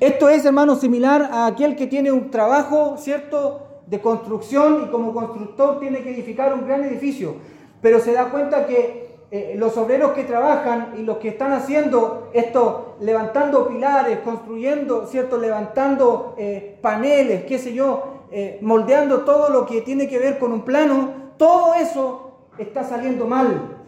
Esto 0.00 0.28
es, 0.28 0.44
hermano, 0.44 0.76
similar 0.76 1.28
a 1.32 1.46
aquel 1.46 1.76
que 1.76 1.86
tiene 1.86 2.10
un 2.10 2.30
trabajo, 2.30 2.96
¿cierto?, 2.98 3.58
de 3.86 4.00
construcción 4.00 4.84
y 4.84 4.90
como 4.90 5.12
constructor 5.12 5.78
tiene 5.78 6.02
que 6.02 6.14
edificar 6.14 6.54
un 6.54 6.66
gran 6.66 6.82
edificio, 6.84 7.34
pero 7.82 8.00
se 8.00 8.12
da 8.12 8.30
cuenta 8.30 8.66
que 8.66 9.18
eh, 9.30 9.54
los 9.58 9.76
obreros 9.76 10.12
que 10.12 10.24
trabajan 10.24 10.94
y 10.98 11.02
los 11.02 11.18
que 11.18 11.28
están 11.28 11.52
haciendo 11.52 12.30
esto, 12.32 12.91
levantando 13.02 13.68
pilares, 13.68 14.20
construyendo, 14.20 15.06
¿cierto?, 15.06 15.38
levantando 15.38 16.34
eh, 16.38 16.78
paneles, 16.80 17.44
qué 17.44 17.58
sé 17.58 17.74
yo, 17.74 18.26
eh, 18.30 18.58
moldeando 18.62 19.22
todo 19.22 19.50
lo 19.50 19.66
que 19.66 19.82
tiene 19.82 20.08
que 20.08 20.18
ver 20.18 20.38
con 20.38 20.52
un 20.52 20.62
plano, 20.62 21.10
todo 21.36 21.74
eso 21.74 22.48
está 22.58 22.84
saliendo 22.84 23.26
mal. 23.26 23.78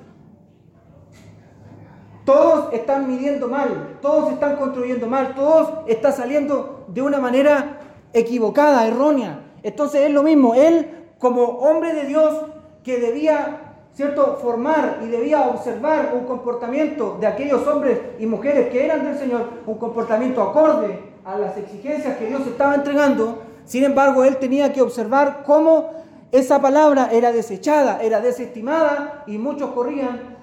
Todos 2.25 2.73
están 2.73 3.07
midiendo 3.07 3.49
mal, 3.49 3.99
todos 4.01 4.33
están 4.33 4.57
construyendo 4.57 5.07
mal, 5.07 5.35
todos 5.35 5.71
están 5.87 6.13
saliendo 6.13 6.87
de 6.89 7.03
una 7.03 7.19
manera 7.19 7.81
equivocada, 8.13 8.87
errónea. 8.87 9.41
Entonces 9.63 10.03
es 10.03 10.11
lo 10.11 10.23
mismo, 10.23 10.55
él 10.55 11.09
como 11.19 11.45
hombre 11.45 11.95
de 11.95 12.05
Dios 12.05 12.35
que 12.83 12.99
debía, 12.99 13.64
¿cierto?, 13.95 14.39
formar 14.43 14.99
y 15.03 15.07
debía 15.07 15.49
observar 15.49 16.13
un 16.19 16.27
comportamiento 16.27 17.17
de 17.21 17.27
aquellos 17.27 17.67
hombres 17.67 17.99
y 18.19 18.27
mujeres 18.27 18.71
que 18.71 18.85
eran 18.85 19.05
del 19.05 19.17
Señor, 19.17 19.49
un 19.67 19.79
comportamiento 19.79 20.43
acorde 20.43 20.99
a 21.25 21.39
las 21.39 21.57
exigencias 21.57 22.17
que 22.17 22.27
Dios 22.27 22.47
estaba 22.47 22.75
entregando. 22.75 23.39
Sin 23.65 23.85
embargo, 23.85 24.25
él 24.25 24.37
tenía 24.39 24.73
que 24.73 24.83
observar 24.83 25.43
cómo 25.47 25.91
esa 26.33 26.61
palabra 26.61 27.11
era 27.13 27.31
desechada, 27.33 28.03
era 28.03 28.21
desestimada 28.21 29.23
y 29.27 29.39
muchos 29.39 29.71
corrían 29.71 30.37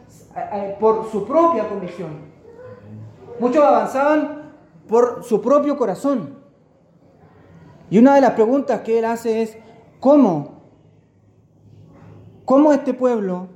por 0.79 1.11
su 1.11 1.27
propia 1.27 1.67
convicción. 1.67 2.31
Muchos 3.39 3.63
avanzaban 3.63 4.53
por 4.87 5.23
su 5.23 5.41
propio 5.41 5.77
corazón. 5.77 6.37
Y 7.89 7.99
una 7.99 8.15
de 8.15 8.21
las 8.21 8.31
preguntas 8.31 8.81
que 8.81 8.99
él 8.99 9.05
hace 9.05 9.41
es, 9.41 9.57
¿cómo? 9.99 10.60
¿Cómo 12.51 12.73
este 12.73 12.93
pueblo 12.93 13.47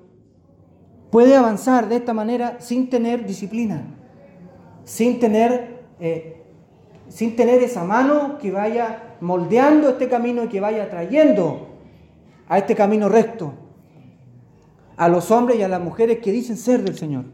puede 1.12 1.36
avanzar 1.36 1.90
de 1.90 1.98
esta 1.98 2.14
manera 2.14 2.62
sin 2.62 2.90
tener 2.90 3.26
disciplina? 3.26 3.84
Sin 4.86 5.20
tener, 5.20 5.84
eh, 6.00 6.46
sin 7.10 7.36
tener 7.36 7.62
esa 7.62 7.84
mano 7.84 8.38
que 8.38 8.52
vaya 8.52 9.18
moldeando 9.20 9.90
este 9.90 10.08
camino 10.08 10.46
y 10.46 10.48
que 10.48 10.62
vaya 10.62 10.90
trayendo 10.90 11.68
a 12.48 12.58
este 12.58 12.74
camino 12.74 13.10
recto 13.10 13.52
a 14.96 15.10
los 15.10 15.30
hombres 15.30 15.60
y 15.60 15.64
a 15.64 15.68
las 15.68 15.82
mujeres 15.82 16.20
que 16.20 16.32
dicen 16.32 16.56
ser 16.56 16.82
del 16.82 16.98
Señor. 16.98 17.26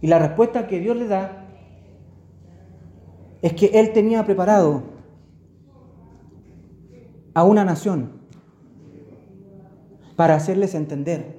Y 0.00 0.08
la 0.08 0.18
respuesta 0.18 0.66
que 0.66 0.80
Dios 0.80 0.96
le 0.96 1.06
da 1.06 1.46
es 3.42 3.52
que 3.52 3.66
él 3.74 3.92
tenía 3.92 4.26
preparado 4.26 4.82
a 7.32 7.44
una 7.44 7.64
nación 7.64 8.21
para 10.22 10.36
hacerles 10.36 10.76
entender. 10.76 11.34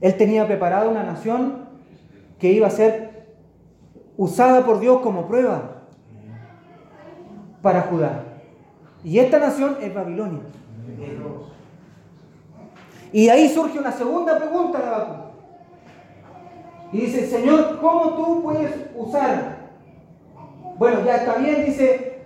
Él 0.00 0.16
tenía 0.16 0.44
preparado 0.44 0.90
una 0.90 1.04
nación 1.04 1.68
que 2.40 2.50
iba 2.50 2.66
a 2.66 2.70
ser 2.70 3.28
usada 4.16 4.66
por 4.66 4.80
Dios 4.80 5.02
como 5.02 5.28
prueba 5.28 5.82
para 7.62 7.82
Judá. 7.82 8.24
Y 9.04 9.20
esta 9.20 9.38
nación 9.38 9.76
es 9.80 9.94
Babilonia. 9.94 10.40
Y 13.12 13.28
ahí 13.28 13.48
surge 13.48 13.78
una 13.78 13.92
segunda 13.92 14.36
pregunta 14.36 15.30
de. 16.90 16.98
Y 16.98 17.02
dice, 17.02 17.24
Señor, 17.28 17.78
¿cómo 17.80 18.14
tú 18.16 18.42
puedes 18.42 18.90
usar? 18.96 19.58
Bueno, 20.76 21.04
ya 21.04 21.18
está 21.18 21.36
bien, 21.36 21.66
dice, 21.66 22.24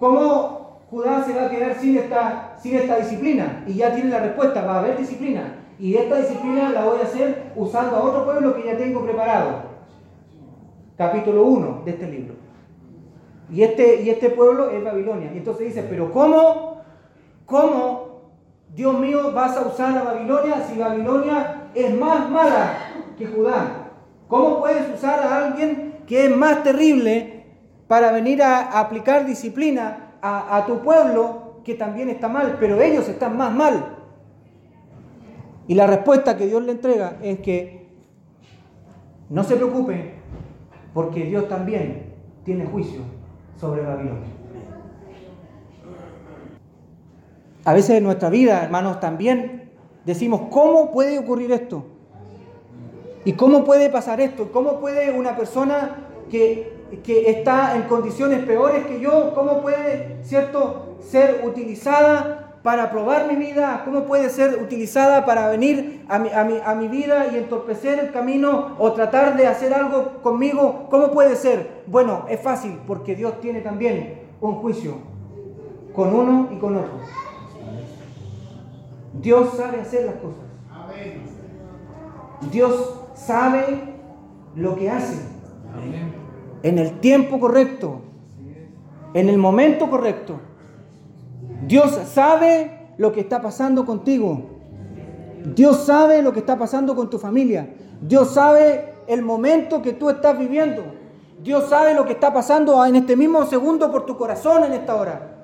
¿cómo 0.00 0.80
Judá 0.90 1.22
se 1.22 1.34
va 1.34 1.44
a 1.44 1.50
quedar 1.50 1.78
sin 1.78 1.98
esta, 1.98 2.47
sin 2.62 2.76
esta 2.76 2.96
disciplina? 2.96 3.64
Y 3.66 3.74
ya 3.74 3.94
tiene 3.94 4.10
la 4.10 4.20
respuesta, 4.20 4.62
va 4.62 4.76
a 4.76 4.78
haber 4.80 4.98
disciplina. 4.98 5.54
Y 5.78 5.94
esta 5.94 6.16
disciplina 6.16 6.70
la 6.70 6.84
voy 6.84 7.00
a 7.00 7.04
hacer 7.04 7.52
usando 7.54 7.96
a 7.96 8.02
otro 8.02 8.24
pueblo 8.24 8.54
que 8.56 8.64
ya 8.64 8.76
tengo 8.76 9.04
preparado. 9.04 9.62
Capítulo 10.96 11.44
1 11.44 11.82
de 11.84 11.90
este 11.92 12.08
libro. 12.08 12.34
Y 13.50 13.62
este, 13.62 14.02
y 14.02 14.10
este 14.10 14.30
pueblo 14.30 14.70
es 14.70 14.82
Babilonia. 14.82 15.30
Y 15.32 15.38
entonces 15.38 15.68
dice, 15.68 15.86
pero 15.88 16.10
¿cómo? 16.10 16.82
¿Cómo, 17.46 18.22
Dios 18.74 18.98
mío, 18.98 19.32
vas 19.32 19.56
a 19.56 19.66
usar 19.66 19.96
a 19.96 20.02
Babilonia 20.02 20.66
si 20.68 20.78
Babilonia 20.78 21.68
es 21.74 21.94
más 21.94 22.28
mala 22.28 22.74
que 23.16 23.26
Judá? 23.26 23.90
¿Cómo 24.26 24.58
puedes 24.58 24.94
usar 24.94 25.20
a 25.20 25.46
alguien 25.46 25.94
que 26.06 26.26
es 26.26 26.36
más 26.36 26.62
terrible 26.62 27.46
para 27.86 28.12
venir 28.12 28.42
a, 28.42 28.78
aplicar 28.80 29.24
disciplina 29.24 30.16
a, 30.20 30.56
a 30.58 30.66
tu 30.66 30.80
pueblo 30.80 31.47
que 31.68 31.74
también 31.74 32.08
está 32.08 32.28
mal, 32.28 32.56
pero 32.58 32.80
ellos 32.80 33.06
están 33.10 33.36
más 33.36 33.54
mal? 33.54 33.94
Y 35.66 35.74
la 35.74 35.86
respuesta 35.86 36.34
que 36.34 36.46
Dios 36.46 36.62
le 36.62 36.72
entrega 36.72 37.18
es 37.22 37.40
que 37.40 37.88
no 39.28 39.44
se 39.44 39.56
preocupe, 39.56 40.14
porque 40.94 41.24
Dios 41.24 41.46
también 41.46 42.14
tiene 42.42 42.64
juicio 42.64 43.02
sobre 43.60 43.82
Babilonia. 43.82 44.28
A 47.66 47.74
veces 47.74 47.98
en 47.98 48.04
nuestra 48.04 48.30
vida, 48.30 48.64
hermanos, 48.64 48.98
también 48.98 49.70
decimos, 50.06 50.44
¿cómo 50.50 50.90
puede 50.90 51.18
ocurrir 51.18 51.52
esto? 51.52 51.84
¿Y 53.26 53.34
cómo 53.34 53.64
puede 53.64 53.90
pasar 53.90 54.22
esto? 54.22 54.50
¿Cómo 54.52 54.80
puede 54.80 55.10
una 55.10 55.36
persona 55.36 55.98
que, 56.30 56.77
que 57.04 57.30
está 57.30 57.76
en 57.76 57.82
condiciones 57.82 58.44
peores 58.44 58.86
que 58.86 59.00
yo, 59.00 59.34
cómo 59.34 59.60
puede, 59.60 60.18
cierto, 60.22 60.96
ser 61.00 61.42
utilizada 61.44 62.48
para 62.62 62.90
probar 62.90 63.26
mi 63.28 63.36
vida, 63.36 63.82
cómo 63.84 64.04
puede 64.04 64.28
ser 64.30 64.60
utilizada 64.62 65.24
para 65.24 65.48
venir 65.48 66.04
a 66.08 66.18
mi, 66.18 66.28
a, 66.30 66.74
mi, 66.74 66.88
vida 66.88 67.28
y 67.32 67.36
entorpecer 67.36 67.98
el 67.98 68.10
camino 68.10 68.76
o 68.78 68.92
tratar 68.92 69.36
de 69.36 69.46
hacer 69.46 69.72
algo 69.72 70.20
conmigo, 70.22 70.86
¿cómo 70.90 71.10
puede 71.10 71.36
ser? 71.36 71.82
Bueno, 71.86 72.26
es 72.28 72.40
fácil 72.40 72.78
porque 72.86 73.14
Dios 73.14 73.40
tiene 73.40 73.60
también 73.60 74.22
un 74.40 74.56
juicio 74.56 74.96
con 75.94 76.14
uno 76.14 76.48
y 76.52 76.58
con 76.58 76.76
otro. 76.76 76.92
Dios 79.14 79.56
sabe 79.56 79.80
hacer 79.80 80.06
las 80.06 80.14
cosas. 80.16 80.44
Dios 82.50 83.00
sabe 83.14 83.94
lo 84.54 84.76
que 84.76 84.90
hace. 84.90 85.22
En 86.62 86.78
el 86.78 87.00
tiempo 87.00 87.38
correcto. 87.38 88.00
En 89.14 89.28
el 89.28 89.38
momento 89.38 89.88
correcto. 89.90 90.40
Dios 91.66 91.98
sabe 92.12 92.92
lo 92.98 93.12
que 93.12 93.20
está 93.20 93.40
pasando 93.40 93.84
contigo. 93.84 94.42
Dios 95.54 95.84
sabe 95.86 96.22
lo 96.22 96.32
que 96.32 96.40
está 96.40 96.58
pasando 96.58 96.94
con 96.94 97.08
tu 97.10 97.18
familia. 97.18 97.74
Dios 98.00 98.32
sabe 98.34 98.94
el 99.06 99.22
momento 99.22 99.82
que 99.82 99.92
tú 99.92 100.10
estás 100.10 100.38
viviendo. 100.38 100.82
Dios 101.42 101.68
sabe 101.68 101.94
lo 101.94 102.04
que 102.04 102.12
está 102.12 102.32
pasando 102.32 102.84
en 102.84 102.96
este 102.96 103.16
mismo 103.16 103.44
segundo 103.46 103.90
por 103.90 104.04
tu 104.04 104.16
corazón 104.16 104.64
en 104.64 104.72
esta 104.72 104.96
hora. 104.96 105.36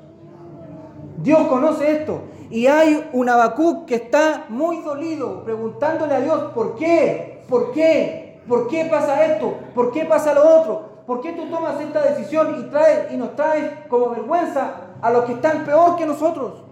Dios 1.19 1.47
conoce 1.47 1.91
esto. 1.93 2.23
Y 2.51 2.67
hay 2.67 3.09
un 3.13 3.29
Habacuc 3.29 3.87
que 3.87 3.95
está 3.95 4.47
muy 4.49 4.83
dolido, 4.83 5.45
preguntándole 5.45 6.15
a 6.15 6.21
Dios, 6.21 6.53
¿por 6.55 6.75
qué? 6.77 7.43
¿Por 7.49 7.73
qué? 7.73 8.41
¿Por 8.47 8.69
qué 8.69 8.87
pasa 8.91 9.25
esto? 9.25 9.55
¿Por 9.75 9.91
qué 9.93 10.05
pasa 10.05 10.35
lo 10.35 10.61
otro? 10.61 10.94
¿Por 11.07 11.21
qué 11.21 11.33
tú 11.33 11.47
tomas 11.51 11.81
esta 11.81 12.03
decisión 12.03 12.57
y, 12.61 12.71
traes, 12.71 13.13
y 13.13 13.17
nos 13.17 13.37
traes 13.37 13.71
como 13.89 14.11
vergüenza 14.11 14.85
a 15.05 15.11
los 15.11 15.27
que 15.27 15.35
están 15.35 15.67
peor 15.67 15.97
que 15.97 16.07
nosotros. 16.07 16.63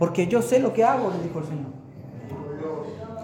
Porque 0.00 0.26
yo 0.26 0.42
sé 0.42 0.58
lo 0.58 0.72
que 0.72 0.82
hago, 0.82 1.08
le 1.10 1.22
dijo 1.22 1.38
el 1.38 1.44
Señor. 1.44 1.70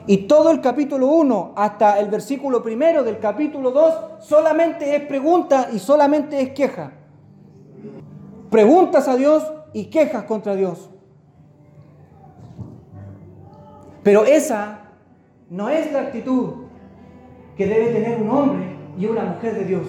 Y 0.07 0.29
todo 0.29 0.53
el 0.53 0.61
capítulo 0.61 1.09
1 1.09 1.55
hasta 1.57 1.99
el 1.99 2.09
versículo 2.09 2.63
primero 2.63 3.03
del 3.03 3.19
capítulo 3.19 3.73
2 3.73 3.95
solamente 4.21 4.95
es 4.95 5.03
pregunta 5.07 5.71
y 5.73 5.81
solamente 5.81 6.41
es 6.41 6.51
queja. 6.51 6.93
Preguntas 8.49 9.09
a 9.09 9.17
Dios 9.17 9.43
y 9.73 9.87
quejas 9.87 10.23
contra 10.23 10.55
Dios. 10.55 10.89
Pero 14.05 14.25
esa 14.25 14.83
no 15.51 15.69
es 15.69 15.91
la 15.91 16.03
actitud 16.03 16.53
que 17.57 17.67
debe 17.67 17.87
tener 17.87 18.23
un 18.23 18.31
hombre 18.31 18.76
y 18.99 19.07
una 19.07 19.25
mujer 19.25 19.55
de 19.55 19.65
Dios. 19.65 19.87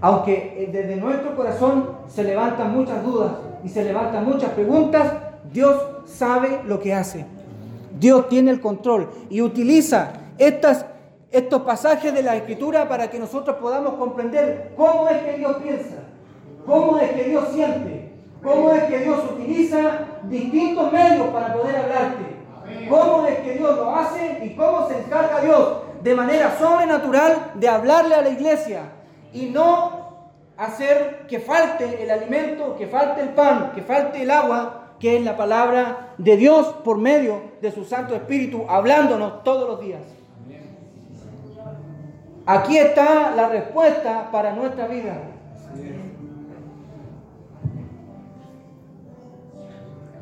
Aunque 0.00 0.64
eh, 0.64 0.70
desde 0.70 0.96
nuestro 0.96 1.34
corazón 1.34 1.88
se 2.08 2.24
levantan 2.24 2.72
muchas 2.76 3.02
dudas 3.02 3.32
y 3.64 3.68
se 3.68 3.84
levantan 3.84 4.24
muchas 4.24 4.50
preguntas, 4.50 5.12
Dios 5.52 5.80
sabe 6.04 6.60
lo 6.66 6.78
que 6.78 6.94
hace. 6.94 7.24
Dios 7.98 8.28
tiene 8.28 8.50
el 8.50 8.60
control 8.60 9.08
y 9.30 9.40
utiliza 9.40 10.12
estas, 10.36 10.84
estos 11.30 11.62
pasajes 11.62 12.12
de 12.12 12.22
la 12.22 12.36
Escritura 12.36 12.88
para 12.88 13.08
que 13.08 13.18
nosotros 13.18 13.56
podamos 13.56 13.94
comprender 13.94 14.72
cómo 14.76 15.08
es 15.08 15.22
que 15.22 15.38
Dios 15.38 15.56
piensa, 15.62 15.96
cómo 16.66 16.98
es 16.98 17.12
que 17.12 17.24
Dios 17.24 17.48
siente, 17.54 18.12
cómo 18.42 18.72
es 18.72 18.84
que 18.84 18.98
Dios 18.98 19.20
utiliza 19.32 19.78
distintos 20.24 20.92
medios 20.92 21.28
para 21.28 21.54
poder 21.54 21.76
hablarte, 21.76 22.88
cómo 22.90 23.26
es 23.26 23.38
que 23.38 23.58
Dios 23.58 23.76
lo 23.76 23.94
hace 23.94 24.40
y 24.44 24.56
cómo 24.56 24.88
se 24.88 24.98
encarga 24.98 25.40
Dios 25.40 25.83
de 26.04 26.14
manera 26.14 26.58
sobrenatural 26.58 27.52
de 27.54 27.66
hablarle 27.66 28.14
a 28.14 28.20
la 28.20 28.28
iglesia 28.28 28.82
y 29.32 29.46
no 29.46 30.04
hacer 30.58 31.24
que 31.26 31.40
falte 31.40 32.02
el 32.02 32.10
alimento, 32.10 32.76
que 32.76 32.86
falte 32.86 33.22
el 33.22 33.30
pan, 33.30 33.72
que 33.74 33.80
falte 33.80 34.20
el 34.22 34.30
agua, 34.30 34.96
que 35.00 35.16
es 35.16 35.24
la 35.24 35.34
palabra 35.34 36.12
de 36.18 36.36
Dios 36.36 36.66
por 36.84 36.98
medio 36.98 37.40
de 37.62 37.72
su 37.72 37.86
Santo 37.86 38.14
Espíritu, 38.14 38.66
hablándonos 38.68 39.42
todos 39.44 39.66
los 39.66 39.80
días. 39.80 40.02
Aquí 42.44 42.76
está 42.76 43.34
la 43.34 43.48
respuesta 43.48 44.28
para 44.30 44.52
nuestra 44.52 44.86
vida. 44.86 45.16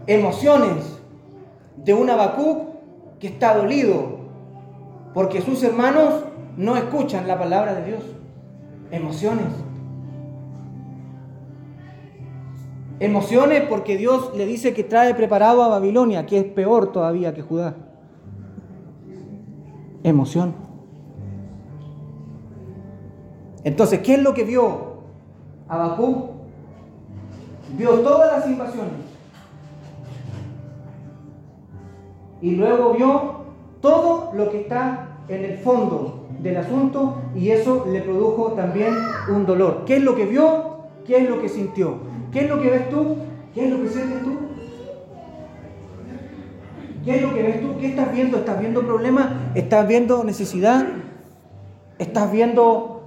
Emociones 0.07 1.01
de 1.77 1.93
un 1.93 2.09
Habacuc 2.09 2.69
que 3.19 3.27
está 3.27 3.57
dolido 3.57 4.22
porque 5.15 5.41
sus 5.41 5.63
hermanos 5.63 6.25
no 6.57 6.77
escuchan 6.77 7.27
la 7.27 7.39
palabra 7.39 7.75
de 7.75 7.85
Dios 7.85 8.03
emociones. 8.93 9.47
Emociones 13.01 13.65
porque 13.69 13.97
Dios 13.97 14.31
le 14.37 14.47
dice 14.47 14.75
que 14.75 14.85
trae 14.85 15.15
preparado 15.15 15.65
a 15.65 15.69
Babilonia, 15.69 16.25
que 16.25 16.39
es 16.39 16.45
peor 16.45 16.93
todavía 16.93 17.35
que 17.35 17.43
Judá. 17.43 17.75
Emoción. 20.05 20.55
Entonces, 23.65 24.01
¿qué 24.01 24.15
es 24.15 24.23
lo 24.23 24.35
que 24.35 24.45
vio 24.45 25.03
Abacú? 25.69 26.31
Vio 27.77 27.91
todas 28.01 28.39
las 28.39 28.49
invasiones. 28.49 28.93
Y 32.41 32.53
luego 32.53 32.93
vio 32.93 33.42
todo 33.83 34.31
lo 34.35 34.51
que 34.51 34.63
está 34.63 35.09
en 35.29 35.45
el 35.45 35.59
fondo 35.59 36.27
del 36.41 36.57
asunto 36.57 37.19
y 37.35 37.51
eso 37.51 37.85
le 37.91 38.01
produjo 38.01 38.53
también 38.53 38.95
un 39.29 39.45
dolor. 39.45 39.83
¿Qué 39.85 39.97
es 39.97 40.03
lo 40.03 40.15
que 40.15 40.25
vio? 40.25 40.77
¿Qué 41.07 41.19
es 41.19 41.29
lo 41.29 41.43
que 41.43 41.49
sintió? 41.49 41.97
¿Qué 42.33 42.45
es 42.45 42.49
lo 42.49 42.63
que 42.63 42.71
ves 42.71 42.89
tú? 42.89 43.17
¿Qué 43.53 43.67
es 43.67 43.71
lo 43.71 43.83
que 43.83 43.89
sientes 43.89 44.23
tú? 44.23 44.39
¿Qué 47.05 47.17
es 47.17 47.23
lo 47.23 47.35
que 47.35 47.43
ves 47.43 47.61
tú? 47.61 47.79
¿Qué 47.81 47.87
estás 47.89 48.13
viendo? 48.13 48.39
¿Estás 48.39 48.61
viendo 48.61 48.87
problemas? 48.87 49.31
¿Estás 49.55 49.87
viendo 49.87 50.23
necesidad? 50.23 50.87
¿Estás 51.99 52.31
viendo 52.31 53.03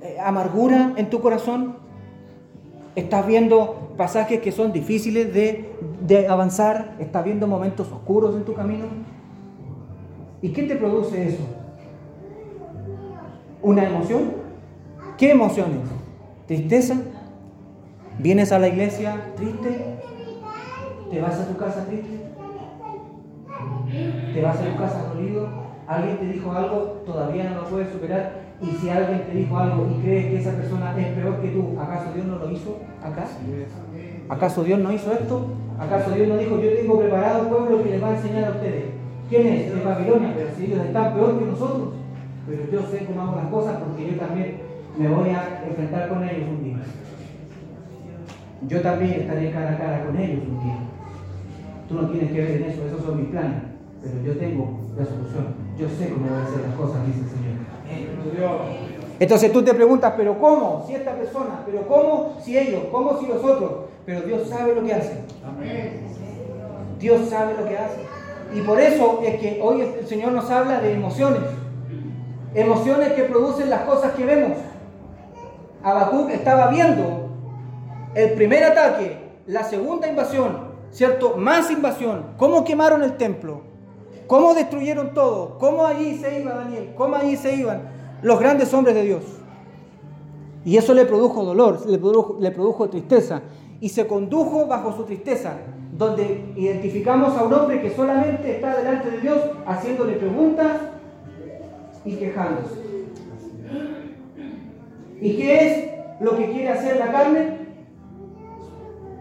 eh, 0.00 0.16
amargura 0.24 0.94
en 0.96 1.10
tu 1.10 1.20
corazón? 1.20 1.76
¿Estás 2.94 3.26
viendo 3.26 3.92
pasajes 3.98 4.40
que 4.40 4.52
son 4.52 4.72
difíciles 4.72 5.32
de, 5.34 5.70
de 6.00 6.26
avanzar? 6.26 6.96
¿Estás 6.98 7.24
viendo 7.24 7.46
momentos 7.46 7.92
oscuros 7.92 8.34
en 8.34 8.44
tu 8.44 8.54
camino? 8.54 8.86
¿Y 10.46 10.50
qué 10.50 10.62
te 10.62 10.76
produce 10.76 11.26
eso? 11.26 11.42
una 13.62 13.82
emoción. 13.82 14.30
¿Qué 15.18 15.32
emociones? 15.32 15.80
Tristeza. 16.46 16.94
¿Vienes 18.20 18.52
a 18.52 18.60
la 18.60 18.68
iglesia 18.68 19.32
triste? 19.34 19.98
¿Te 21.10 21.20
vas 21.20 21.40
a 21.40 21.48
tu 21.48 21.56
casa 21.56 21.84
triste? 21.86 22.20
¿Te 24.32 24.40
vas 24.40 24.60
a 24.60 24.64
tu 24.66 24.78
casa 24.78 25.12
dolido? 25.12 25.48
¿Alguien 25.88 26.18
te 26.18 26.26
dijo 26.26 26.52
algo? 26.52 27.02
Todavía 27.04 27.50
no 27.50 27.62
lo 27.62 27.64
puedes 27.64 27.90
superar. 27.90 28.42
Y 28.62 28.66
si 28.66 28.88
alguien 28.88 29.26
te 29.26 29.32
dijo 29.32 29.58
algo 29.58 29.88
y 29.90 30.00
crees 30.00 30.26
que 30.26 30.38
esa 30.38 30.52
persona 30.52 30.94
es 30.96 31.08
peor 31.08 31.40
que 31.40 31.48
tú, 31.48 31.74
¿acaso 31.80 32.12
Dios 32.14 32.26
no 32.26 32.36
lo 32.36 32.52
hizo 32.52 32.78
acá? 33.02 33.26
¿Acaso 34.28 34.62
Dios 34.62 34.78
no 34.78 34.92
hizo 34.92 35.10
esto? 35.12 35.48
¿Acaso 35.76 36.12
Dios 36.12 36.28
no 36.28 36.36
dijo, 36.36 36.60
yo 36.60 36.72
tengo 36.72 37.00
preparado 37.00 37.42
un 37.42 37.48
pueblo 37.48 37.82
que 37.82 37.90
les 37.90 38.02
va 38.02 38.10
a 38.10 38.16
enseñar 38.16 38.44
a 38.44 38.50
ustedes? 38.50 38.95
¿Quién 39.28 39.46
es? 39.46 39.84
Babilonia, 39.84 40.32
pero 40.36 40.48
si 40.56 40.64
ellos 40.64 40.86
están 40.86 41.14
peor 41.14 41.38
que 41.38 41.44
nosotros. 41.46 41.88
Pero 42.48 42.62
yo 42.70 42.80
sé 42.90 43.04
cómo 43.06 43.22
hago 43.22 43.36
las 43.36 43.46
cosas 43.46 43.82
porque 43.82 44.12
yo 44.12 44.18
también 44.18 44.58
me 44.96 45.08
voy 45.08 45.30
a 45.30 45.64
enfrentar 45.66 46.08
con 46.08 46.22
ellos 46.22 46.48
un 46.48 46.64
día. 46.64 46.76
Yo 48.68 48.80
también 48.80 49.20
estaré 49.20 49.50
cara 49.50 49.72
a 49.72 49.78
cara 49.78 50.04
con 50.06 50.16
ellos 50.16 50.44
un 50.48 50.62
día. 50.62 50.78
Tú 51.88 51.94
no 51.94 52.08
tienes 52.10 52.32
que 52.32 52.40
ver 52.40 52.50
en 52.62 52.64
eso, 52.64 52.86
esos 52.86 53.04
son 53.04 53.20
mis 53.20 53.30
planes. 53.30 53.62
Pero 54.02 54.22
yo 54.24 54.38
tengo 54.38 54.80
la 54.96 55.04
solución. 55.04 55.54
Yo 55.76 55.88
sé 55.88 56.10
cómo 56.10 56.28
voy 56.28 56.38
a 56.38 56.44
hacer 56.44 56.60
las 56.60 56.74
cosas, 56.74 57.06
dice 57.06 57.20
el 57.20 57.28
Señor. 57.28 57.56
Entonces 59.18 59.52
tú 59.52 59.62
te 59.62 59.74
preguntas, 59.74 60.14
pero 60.16 60.38
¿cómo? 60.38 60.84
Si 60.86 60.94
esta 60.94 61.14
persona, 61.14 61.62
pero 61.66 61.86
¿cómo 61.86 62.34
si 62.42 62.56
ellos? 62.56 62.84
¿Cómo 62.92 63.18
si 63.18 63.26
los 63.26 63.42
otros? 63.42 63.72
Pero 64.04 64.20
Dios 64.22 64.48
sabe 64.48 64.74
lo 64.74 64.84
que 64.84 64.94
hace. 64.94 65.20
Dios 67.00 67.28
sabe 67.28 67.54
lo 67.60 67.68
que 67.68 67.76
hace. 67.76 68.15
Y 68.54 68.60
por 68.60 68.80
eso 68.80 69.20
es 69.24 69.40
que 69.40 69.60
hoy 69.62 69.80
el 69.80 70.06
Señor 70.06 70.32
nos 70.32 70.50
habla 70.50 70.80
de 70.80 70.94
emociones. 70.94 71.42
Emociones 72.54 73.12
que 73.12 73.24
producen 73.24 73.68
las 73.68 73.82
cosas 73.82 74.12
que 74.14 74.24
vemos. 74.24 74.58
Habacuc 75.82 76.30
estaba 76.30 76.68
viendo 76.68 77.28
el 78.14 78.32
primer 78.32 78.64
ataque, 78.64 79.18
la 79.46 79.62
segunda 79.62 80.08
invasión, 80.08 80.58
¿cierto? 80.90 81.36
Más 81.36 81.70
invasión. 81.70 82.24
¿Cómo 82.38 82.64
quemaron 82.64 83.02
el 83.02 83.16
templo? 83.16 83.60
¿Cómo 84.26 84.54
destruyeron 84.54 85.14
todo? 85.14 85.58
¿Cómo 85.58 85.86
allí 85.86 86.18
se 86.18 86.40
iba 86.40 86.54
Daniel? 86.54 86.94
¿Cómo 86.96 87.14
allí 87.14 87.36
se 87.36 87.54
iban 87.54 87.82
los 88.22 88.40
grandes 88.40 88.72
hombres 88.74 88.94
de 88.94 89.02
Dios? 89.02 89.22
Y 90.64 90.76
eso 90.76 90.94
le 90.94 91.04
produjo 91.04 91.44
dolor, 91.44 91.86
le 91.86 91.98
produjo, 91.98 92.36
le 92.40 92.50
produjo 92.50 92.88
tristeza. 92.88 93.42
Y 93.80 93.90
se 93.90 94.06
condujo 94.06 94.66
bajo 94.66 94.96
su 94.96 95.04
tristeza, 95.04 95.58
donde 95.96 96.52
identificamos 96.56 97.36
a 97.36 97.44
un 97.44 97.52
hombre 97.52 97.80
que 97.80 97.90
solamente 97.90 98.56
está 98.56 98.76
delante 98.76 99.10
de 99.10 99.20
Dios 99.20 99.38
haciéndole 99.66 100.14
preguntas 100.14 100.72
y 102.04 102.16
quejándose. 102.16 102.86
¿Y 105.20 105.36
qué 105.36 105.66
es 105.66 106.20
lo 106.20 106.36
que 106.36 106.50
quiere 106.50 106.68
hacer 106.68 106.98
la 106.98 107.10
carne? 107.10 107.56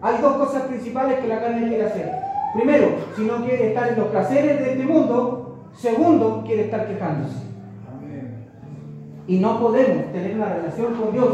Hay 0.01 0.21
dos 0.21 0.33
cosas 0.35 0.63
principales 0.63 1.19
que 1.19 1.27
la 1.27 1.39
carne 1.39 1.67
quiere 1.67 1.85
hacer. 1.85 2.11
Primero, 2.53 2.87
si 3.15 3.23
no 3.23 3.43
quiere 3.45 3.69
estar 3.69 3.89
en 3.89 3.99
los 3.99 4.07
placeres 4.07 4.59
de 4.59 4.71
este 4.73 4.85
mundo. 4.85 5.41
Segundo, 5.73 6.43
quiere 6.45 6.65
estar 6.65 6.87
quejándose. 6.87 7.35
Y 9.27 9.39
no 9.39 9.59
podemos 9.59 10.11
tener 10.11 10.35
una 10.35 10.53
relación 10.53 10.93
con 10.93 11.11
Dios 11.11 11.33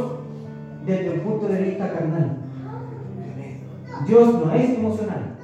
desde 0.86 1.10
un 1.12 1.20
punto 1.20 1.48
de 1.48 1.62
vista 1.62 1.92
carnal. 1.92 2.41
Dios 4.06 4.34
no 4.34 4.54
es 4.54 4.70
emocional. 4.70 5.38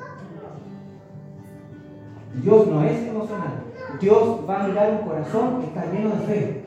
Dios 2.41 2.67
no 2.67 2.83
es 2.83 3.07
emocional. 3.07 3.63
Dios 3.99 4.39
va 4.47 4.63
a 4.63 4.67
mirar 4.67 4.91
un 4.91 5.07
corazón 5.07 5.59
que 5.59 5.67
está 5.67 5.85
lleno 5.91 6.09
de 6.09 6.27
fe. 6.27 6.63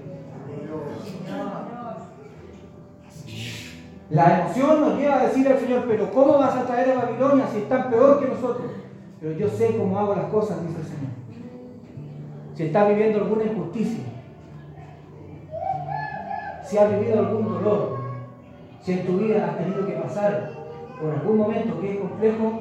La 4.10 4.40
emoción 4.40 4.80
nos 4.80 4.98
lleva 4.98 5.20
a 5.20 5.26
decir 5.26 5.46
al 5.46 5.58
Señor, 5.58 5.84
pero 5.86 6.10
¿cómo 6.10 6.38
vas 6.38 6.56
a 6.56 6.66
traer 6.66 6.90
a 6.90 7.04
Babilonia 7.04 7.46
si 7.52 7.58
están 7.58 7.90
peor 7.90 8.18
que 8.18 8.26
nosotros? 8.26 8.72
Pero 9.20 9.38
yo 9.38 9.48
sé 9.48 9.76
cómo 9.76 9.98
hago 9.98 10.16
las 10.16 10.26
cosas, 10.26 10.60
dice 10.62 10.80
el 10.80 10.86
Señor. 10.86 11.10
Si 12.54 12.62
está 12.64 12.88
viviendo 12.88 13.20
alguna 13.20 13.44
injusticia, 13.44 14.04
si 16.64 16.76
has 16.76 16.90
vivido 16.90 17.20
algún 17.20 17.52
dolor, 17.52 17.98
si 18.82 18.92
en 18.92 19.06
tu 19.06 19.18
vida 19.18 19.46
has 19.46 19.58
tenido 19.58 19.86
que 19.86 19.92
pasar 19.92 20.59
por 21.00 21.10
algún 21.10 21.38
momento 21.38 21.80
que 21.80 21.92
es 21.92 21.98
complejo, 21.98 22.60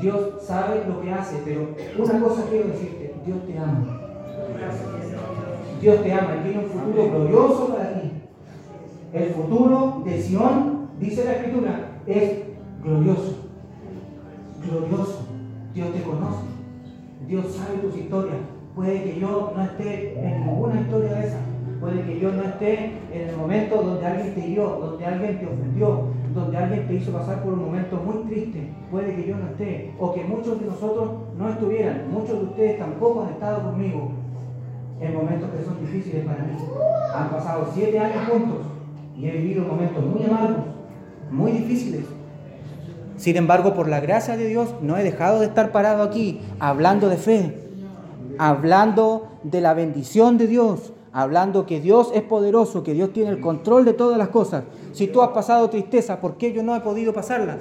Dios 0.00 0.42
sabe 0.42 0.84
lo 0.86 1.00
que 1.00 1.12
hace, 1.12 1.40
pero 1.44 1.68
una 1.98 2.20
cosa 2.20 2.44
quiero 2.48 2.68
decirte, 2.68 3.14
Dios 3.24 3.38
te 3.46 3.58
ama. 3.58 4.00
Dios 5.80 6.02
te 6.02 6.12
ama 6.12 6.36
y 6.36 6.44
tiene 6.44 6.64
un 6.64 6.70
futuro 6.70 7.10
glorioso 7.10 7.68
para 7.68 8.00
ti. 8.00 8.10
El 9.12 9.30
futuro 9.30 10.02
de 10.04 10.20
Sion, 10.20 10.88
dice 11.00 11.24
la 11.24 11.32
Escritura, 11.32 12.00
es 12.06 12.42
glorioso. 12.82 13.36
Glorioso. 14.62 15.26
Dios 15.74 15.92
te 15.92 16.02
conoce. 16.02 16.42
Dios 17.26 17.46
sabe 17.52 17.78
tus 17.78 17.96
historias. 17.96 18.36
Puede 18.74 19.02
que 19.02 19.18
yo 19.18 19.52
no 19.56 19.62
esté 19.62 20.18
en 20.18 20.46
ninguna 20.46 20.80
historia 20.80 21.12
de 21.12 21.26
esa. 21.26 21.38
Puede 21.80 22.02
que 22.02 22.20
yo 22.20 22.32
no 22.32 22.42
esté 22.42 22.92
en 23.12 23.28
el 23.28 23.36
momento 23.36 23.82
donde 23.82 24.06
alguien 24.06 24.34
te 24.34 24.40
hirió, 24.40 24.68
donde 24.80 25.06
alguien 25.06 25.38
te 25.38 25.46
ofendió, 25.46 26.08
donde 26.34 26.56
alguien 26.56 26.86
te 26.86 26.94
hizo 26.94 27.12
pasar 27.12 27.42
por 27.42 27.54
un 27.54 27.64
momento 27.66 27.96
muy 27.96 28.24
triste. 28.24 28.70
Puede 28.90 29.16
que 29.16 29.26
yo 29.26 29.36
no 29.36 29.48
esté. 29.48 29.94
O 29.98 30.12
que 30.14 30.24
muchos 30.24 30.60
de 30.60 30.66
nosotros 30.66 31.10
no 31.36 31.48
estuvieran. 31.48 32.10
Muchos 32.10 32.38
de 32.38 32.44
ustedes 32.44 32.78
tampoco 32.78 33.22
han 33.22 33.30
estado 33.30 33.70
conmigo 33.70 34.10
en 35.00 35.14
momentos 35.14 35.48
que 35.50 35.64
son 35.64 35.80
difíciles 35.80 36.24
para 36.24 36.44
mí. 36.44 36.52
Han 37.14 37.30
pasado 37.30 37.68
siete 37.74 37.98
años 37.98 38.28
juntos 38.28 38.58
y 39.16 39.26
he 39.26 39.32
vivido 39.32 39.64
momentos 39.64 40.04
muy 40.04 40.24
amargos, 40.24 40.64
muy 41.30 41.52
difíciles. 41.52 42.04
Sin 43.16 43.36
embargo, 43.36 43.74
por 43.74 43.88
la 43.88 44.00
gracia 44.00 44.36
de 44.36 44.46
Dios, 44.46 44.74
no 44.80 44.96
he 44.96 45.02
dejado 45.02 45.40
de 45.40 45.46
estar 45.46 45.72
parado 45.72 46.02
aquí 46.02 46.40
hablando 46.58 47.08
de 47.08 47.16
fe, 47.16 47.70
hablando 48.38 49.28
de 49.42 49.60
la 49.60 49.74
bendición 49.74 50.38
de 50.38 50.46
Dios, 50.46 50.92
hablando 51.12 51.66
que 51.66 51.80
Dios 51.80 52.10
es 52.14 52.22
poderoso, 52.22 52.82
que 52.82 52.94
Dios 52.94 53.12
tiene 53.12 53.30
el 53.30 53.40
control 53.40 53.84
de 53.84 53.92
todas 53.92 54.18
las 54.18 54.28
cosas. 54.28 54.64
Si 54.92 55.08
tú 55.08 55.22
has 55.22 55.30
pasado 55.30 55.68
tristeza, 55.70 56.20
¿por 56.20 56.36
qué 56.36 56.52
yo 56.52 56.62
no 56.62 56.74
he 56.74 56.80
podido 56.80 57.12
pasarlas? 57.12 57.58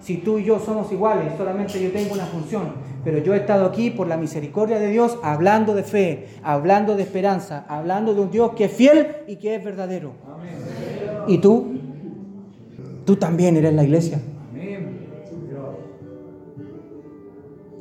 Si 0.00 0.18
tú 0.18 0.38
y 0.38 0.44
yo 0.44 0.60
somos 0.60 0.90
iguales, 0.92 1.32
solamente 1.36 1.82
yo 1.82 1.90
tengo 1.90 2.14
una 2.14 2.26
función, 2.26 2.74
pero 3.02 3.18
yo 3.18 3.34
he 3.34 3.38
estado 3.38 3.66
aquí 3.66 3.90
por 3.90 4.06
la 4.06 4.16
misericordia 4.16 4.78
de 4.78 4.88
Dios 4.88 5.18
hablando 5.22 5.74
de 5.74 5.82
fe, 5.82 6.28
hablando 6.42 6.94
de 6.94 7.02
esperanza, 7.02 7.64
hablando 7.68 8.14
de 8.14 8.20
un 8.20 8.30
Dios 8.30 8.52
que 8.52 8.66
es 8.66 8.72
fiel 8.72 9.08
y 9.26 9.36
que 9.36 9.56
es 9.56 9.64
verdadero. 9.64 10.12
¿Y 11.26 11.38
tú? 11.38 11.72
Tú 13.04 13.16
también 13.16 13.56
eres 13.56 13.74
la 13.74 13.84
iglesia. 13.84 14.20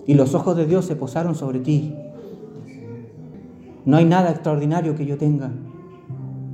Y 0.07 0.13
los 0.13 0.35
ojos 0.35 0.55
de 0.55 0.65
Dios 0.65 0.85
se 0.85 0.95
posaron 0.95 1.35
sobre 1.35 1.59
ti. 1.59 1.95
No 3.85 3.97
hay 3.97 4.05
nada 4.05 4.31
extraordinario 4.31 4.95
que 4.95 5.05
yo 5.05 5.17
tenga 5.17 5.51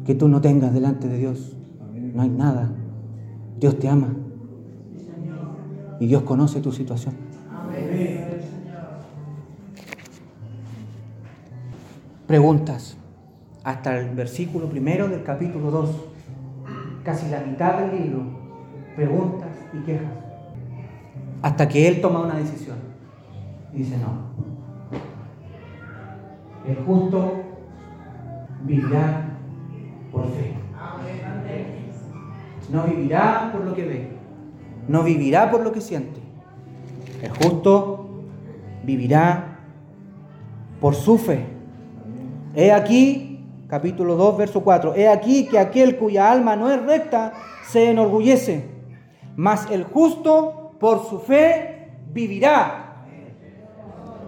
que 0.06 0.16
tú 0.16 0.28
no 0.28 0.42
tengas 0.42 0.74
delante 0.74 1.08
de 1.08 1.18
Dios. 1.18 1.56
No 2.14 2.22
hay 2.22 2.30
nada. 2.30 2.70
Dios 3.60 3.78
te 3.80 3.88
ama. 3.88 4.10
Y 6.00 6.08
Dios 6.08 6.24
conoce 6.24 6.60
tu 6.62 6.72
situación. 6.72 7.16
Preguntas. 12.28 12.98
Hasta 13.64 14.00
el 14.00 14.16
versículo 14.16 14.68
primero 14.68 15.08
del 15.08 15.24
capítulo 15.24 15.70
2. 15.70 15.90
Casi 17.04 17.30
la 17.30 17.42
mitad 17.42 17.80
del 17.80 18.02
libro. 18.02 18.24
Preguntas 18.96 19.50
y 19.74 19.86
quejas. 19.86 20.12
Hasta 21.42 21.68
que 21.68 21.88
Él 21.88 22.02
toma 22.02 22.22
una 22.22 22.36
decisión. 22.36 22.78
Dice 23.74 23.98
no. 23.98 24.51
El 26.68 26.76
justo 26.86 27.34
vivirá 28.64 29.38
por 30.12 30.26
fe. 30.26 30.56
No 32.72 32.84
vivirá 32.84 33.50
por 33.52 33.66
lo 33.66 33.74
que 33.74 33.86
ve. 33.86 34.08
No 34.88 35.04
vivirá 35.04 35.52
por 35.52 35.62
lo 35.62 35.72
que 35.72 35.82
siente. 35.82 36.20
El 37.22 37.32
justo 37.32 38.24
vivirá 38.84 39.60
por 40.80 40.96
su 40.96 41.18
fe. 41.18 41.46
He 42.56 42.72
aquí, 42.72 43.46
capítulo 43.68 44.16
2, 44.16 44.38
verso 44.38 44.62
4. 44.62 44.96
He 44.96 45.08
aquí 45.08 45.48
que 45.48 45.60
aquel 45.60 45.98
cuya 45.98 46.32
alma 46.32 46.56
no 46.56 46.72
es 46.72 46.82
recta 46.84 47.34
se 47.68 47.90
enorgullece. 47.90 48.70
Mas 49.36 49.70
el 49.72 49.84
justo 49.84 50.72
por 50.80 51.06
su 51.06 51.20
fe 51.20 51.92
vivirá. 52.12 53.06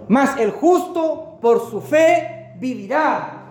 Mas 0.08 0.38
el 0.40 0.52
justo 0.52 1.33
por 1.44 1.70
su 1.70 1.82
fe 1.82 2.54
vivirá. 2.56 3.42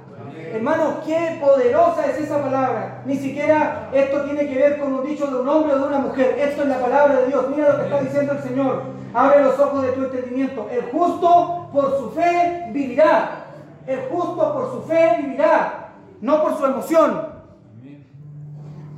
Hermanos, 0.55 1.05
qué 1.05 1.39
poderosa 1.39 2.07
es 2.07 2.23
esa 2.23 2.43
palabra. 2.43 3.03
Ni 3.05 3.17
siquiera 3.17 3.91
esto 3.93 4.23
tiene 4.23 4.49
que 4.49 4.55
ver 4.55 4.81
con 4.81 4.95
un 4.95 5.07
dicho 5.07 5.27
de 5.27 5.39
un 5.39 5.47
hombre 5.47 5.75
o 5.75 5.79
de 5.79 5.87
una 5.89 5.99
mujer. 5.99 6.37
Esto 6.39 6.63
es 6.63 6.69
la 6.69 6.81
palabra 6.81 7.21
de 7.21 7.27
Dios. 7.27 7.45
Mira 7.55 7.69
lo 7.69 7.77
que 7.77 7.85
está 7.85 8.01
diciendo 8.01 8.33
el 8.33 8.43
Señor. 8.43 8.83
Abre 9.13 9.45
los 9.45 9.61
ojos 9.61 9.83
de 9.83 9.93
tu 9.93 10.05
entendimiento. 10.05 10.69
El 10.73 10.91
justo 10.91 11.69
por 11.71 11.99
su 11.99 12.11
fe 12.13 12.71
vivirá. 12.73 13.45
El 13.87 14.01
justo 14.11 14.55
por 14.55 14.71
su 14.73 14.83
fe 14.89 15.19
vivirá. 15.21 15.91
no 16.23 16.43
por 16.43 16.57
su 16.57 16.65
emoción, 16.65 17.29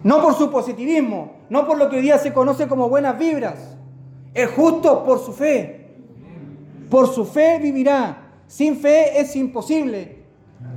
no 0.02 0.20
por 0.20 0.34
su 0.34 0.50
positivismo, 0.50 1.32
no 1.48 1.66
por 1.66 1.78
lo 1.78 1.88
que 1.88 1.96
hoy 1.96 2.02
día 2.02 2.18
se 2.18 2.32
conoce 2.32 2.68
como 2.68 2.88
buenas 2.88 3.18
vibras. 3.18 3.76
Es 4.34 4.50
justo 4.50 5.04
por 5.04 5.18
su 5.18 5.32
fe. 5.32 5.96
Por 6.90 7.08
su 7.08 7.24
fe 7.24 7.58
vivirá. 7.60 8.23
Sin 8.46 8.76
fe 8.76 9.20
es 9.20 9.36
imposible 9.36 10.24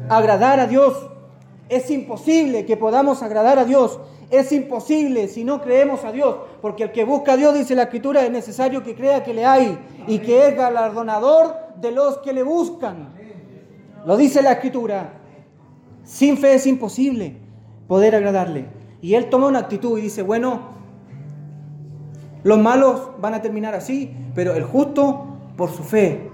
agradar 0.10 0.60
a 0.60 0.68
Dios. 0.68 1.10
Es 1.70 1.90
imposible 1.92 2.66
que 2.66 2.78
podamos 2.78 3.24
agradar 3.24 3.60
a 3.60 3.66
Dios. 3.66 4.00
Es 4.30 4.52
imposible 4.52 5.28
si 5.28 5.44
no 5.44 5.62
creemos 5.62 6.04
a 6.04 6.12
Dios, 6.12 6.36
porque 6.62 6.84
el 6.84 6.92
que 6.92 7.06
busca 7.06 7.34
a 7.34 7.38
Dios, 7.38 7.54
dice 7.54 7.76
la 7.76 7.84
Escritura, 7.84 8.26
es 8.26 8.32
necesario 8.32 8.84
que 8.84 8.96
crea 8.96 9.24
que 9.24 9.34
le 9.34 9.46
hay 9.46 9.80
y 10.06 10.20
que 10.20 10.50
es 10.50 10.56
galardonador 10.56 11.56
de 11.80 11.92
los 11.92 12.18
que 12.20 12.34
le 12.34 12.44
buscan. 12.44 13.14
Lo 14.06 14.18
dice 14.18 14.42
la 14.42 14.54
Escritura. 14.54 15.14
Sin 16.04 16.38
fe 16.38 16.56
es 16.56 16.68
imposible 16.68 17.38
poder 17.88 18.16
agradarle. 18.16 18.66
Y 19.02 19.16
él 19.16 19.30
toma 19.30 19.48
una 19.48 19.60
actitud 19.60 19.98
y 19.98 20.02
dice, 20.02 20.22
bueno, 20.22 20.78
los 22.44 22.58
malos 22.58 23.10
van 23.20 23.34
a 23.34 23.42
terminar 23.42 23.76
así, 23.76 24.14
pero 24.34 24.56
el 24.56 24.64
justo 24.64 25.26
por 25.56 25.70
su 25.72 25.84
fe 25.84 26.30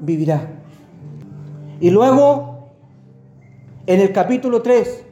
vivirá. 0.00 0.57
Y 1.80 1.90
luego, 1.90 2.70
en 3.86 4.00
el 4.00 4.12
capítulo 4.12 4.62
3, 4.62 5.04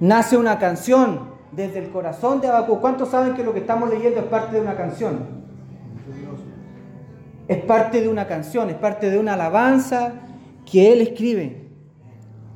nace 0.00 0.36
una 0.38 0.58
canción 0.58 1.34
desde 1.52 1.80
el 1.80 1.90
corazón 1.90 2.40
de 2.40 2.48
Abacú. 2.48 2.80
¿Cuántos 2.80 3.10
saben 3.10 3.34
que 3.34 3.44
lo 3.44 3.52
que 3.52 3.60
estamos 3.60 3.90
leyendo 3.90 4.20
es 4.20 4.26
parte 4.26 4.56
de 4.56 4.62
una 4.62 4.74
canción? 4.74 5.44
Es 7.46 7.62
parte 7.64 8.00
de 8.00 8.08
una 8.08 8.26
canción, 8.26 8.70
es 8.70 8.76
parte 8.76 9.10
de 9.10 9.18
una 9.18 9.34
alabanza 9.34 10.14
que 10.70 10.92
él 10.92 11.02
escribe. 11.02 11.68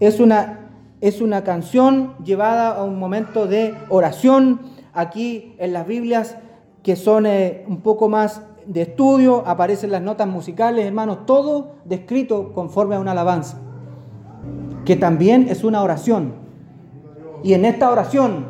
Es 0.01 0.19
una, 0.19 0.71
es 1.03 1.21
una 1.21 1.45
canción 1.45 2.15
llevada 2.25 2.71
a 2.71 2.85
un 2.85 2.99
momento 2.99 3.47
de 3.47 3.75
oración. 3.91 4.61
Aquí 4.95 5.55
en 5.59 5.75
las 5.75 5.87
Biblias 5.87 6.37
que 6.83 6.97
son 6.97 7.27
eh, 7.27 7.65
un 7.69 7.83
poco 7.83 8.09
más 8.09 8.41
de 8.69 8.83
estudio, 8.83 9.43
aparecen 9.47 9.91
las 9.91 10.03
notas 10.03 10.29
musicales, 10.29 10.85
hermanos, 10.85 11.25
todo 11.25 11.77
descrito 11.87 12.53
conforme 12.53 12.97
a 12.97 13.01
una 13.01 13.13
alabanza, 13.13 13.59
que 14.85 14.95
también 14.95 15.49
es 15.49 15.65
una 15.65 15.83
oración. 15.83 16.35
Y 17.43 17.55
en 17.55 17.65
esta 17.65 17.91
oración, 17.91 18.47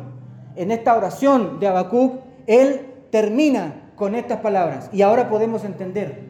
en 0.57 0.71
esta 0.71 0.97
oración 0.97 1.61
de 1.61 1.67
Habacuc, 1.67 2.15
él 2.47 2.87
termina 3.11 3.91
con 3.95 4.13
estas 4.13 4.39
palabras. 4.41 4.89
Y 4.91 5.03
ahora 5.03 5.29
podemos 5.29 5.63
entender 5.63 6.27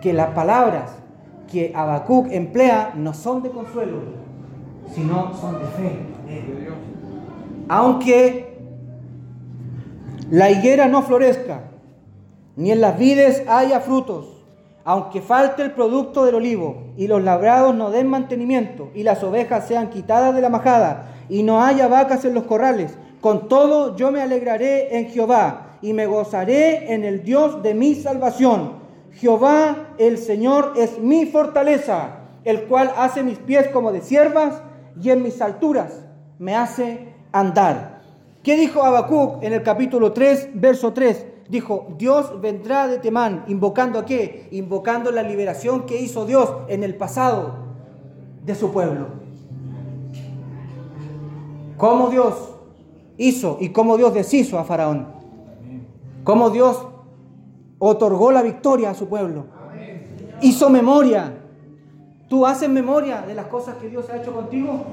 que 0.00 0.12
las 0.12 0.28
palabras 0.28 0.92
que 1.50 1.72
Habacuc 1.74 2.30
emplea 2.30 2.92
no 2.94 3.12
son 3.12 3.42
de 3.42 3.50
consuelo, 3.50 3.98
sino 4.94 5.34
son 5.34 5.58
de 5.58 5.66
fe. 5.66 5.98
Aunque 7.68 8.56
la 10.30 10.48
higuera 10.48 10.86
no 10.86 11.02
florezca, 11.02 11.62
ni 12.56 12.72
en 12.72 12.80
las 12.80 12.98
vides 12.98 13.42
haya 13.46 13.80
frutos, 13.80 14.26
aunque 14.84 15.20
falte 15.20 15.62
el 15.62 15.72
producto 15.72 16.24
del 16.24 16.36
olivo, 16.36 16.84
y 16.96 17.06
los 17.06 17.22
labrados 17.22 17.74
no 17.74 17.90
den 17.90 18.08
mantenimiento, 18.08 18.90
y 18.94 19.02
las 19.02 19.22
ovejas 19.22 19.68
sean 19.68 19.90
quitadas 19.90 20.34
de 20.34 20.40
la 20.40 20.48
majada, 20.48 21.14
y 21.28 21.42
no 21.42 21.62
haya 21.62 21.86
vacas 21.86 22.24
en 22.24 22.34
los 22.34 22.44
corrales, 22.44 22.96
con 23.20 23.48
todo 23.48 23.96
yo 23.96 24.10
me 24.10 24.22
alegraré 24.22 24.96
en 24.96 25.08
Jehová, 25.08 25.78
y 25.82 25.92
me 25.92 26.06
gozaré 26.06 26.94
en 26.94 27.04
el 27.04 27.22
Dios 27.22 27.62
de 27.62 27.74
mi 27.74 27.94
salvación. 27.94 28.72
Jehová 29.12 29.88
el 29.98 30.16
Señor 30.18 30.72
es 30.76 30.98
mi 30.98 31.26
fortaleza, 31.26 32.20
el 32.44 32.62
cual 32.64 32.92
hace 32.96 33.22
mis 33.22 33.38
pies 33.38 33.68
como 33.68 33.92
de 33.92 34.00
siervas, 34.00 34.62
y 35.02 35.10
en 35.10 35.22
mis 35.22 35.42
alturas 35.42 36.04
me 36.38 36.54
hace 36.54 37.08
andar. 37.32 38.00
¿Qué 38.42 38.56
dijo 38.56 38.82
Habacuc 38.82 39.42
en 39.42 39.52
el 39.52 39.62
capítulo 39.62 40.12
3, 40.12 40.50
verso 40.54 40.92
3? 40.92 41.35
Dijo, 41.48 41.94
Dios 41.96 42.40
vendrá 42.40 42.88
de 42.88 42.98
Temán, 42.98 43.44
invocando 43.46 43.98
a 43.98 44.04
qué? 44.04 44.48
Invocando 44.50 45.10
la 45.12 45.22
liberación 45.22 45.86
que 45.86 46.00
hizo 46.00 46.26
Dios 46.26 46.50
en 46.68 46.82
el 46.82 46.96
pasado 46.96 47.54
de 48.44 48.54
su 48.54 48.72
pueblo. 48.72 49.06
Cómo 51.76 52.08
Dios 52.08 52.34
hizo 53.16 53.58
y 53.60 53.68
cómo 53.70 53.96
Dios 53.96 54.14
deshizo 54.14 54.58
a 54.58 54.64
Faraón. 54.64 55.08
Cómo 56.24 56.50
Dios 56.50 56.86
otorgó 57.78 58.32
la 58.32 58.42
victoria 58.42 58.90
a 58.90 58.94
su 58.94 59.08
pueblo. 59.08 59.46
Hizo 60.40 60.68
memoria 60.70 61.35
¿Tú 62.28 62.44
haces 62.44 62.68
memoria 62.68 63.22
de 63.22 63.34
las 63.34 63.46
cosas 63.46 63.76
que 63.76 63.88
Dios 63.88 64.10
ha 64.10 64.16
hecho 64.16 64.32
contigo? 64.32 64.84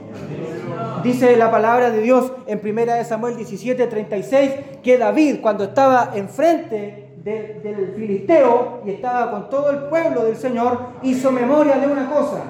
Dice 1.03 1.35
la 1.35 1.49
palabra 1.49 1.89
de 1.89 1.99
Dios 2.01 2.31
en 2.45 2.61
1 2.63 3.03
Samuel 3.05 3.35
17, 3.35 3.87
36, 3.87 4.51
que 4.83 4.99
David 4.99 5.37
cuando 5.41 5.63
estaba 5.63 6.11
enfrente 6.13 7.15
del 7.23 7.93
filisteo 7.95 8.81
y 8.85 8.91
estaba 8.91 9.31
con 9.31 9.49
todo 9.49 9.71
el 9.71 9.77
pueblo 9.85 10.25
del 10.25 10.35
Señor, 10.35 10.77
hizo 11.01 11.31
memoria 11.31 11.77
de 11.77 11.87
una 11.87 12.07
cosa. 12.07 12.43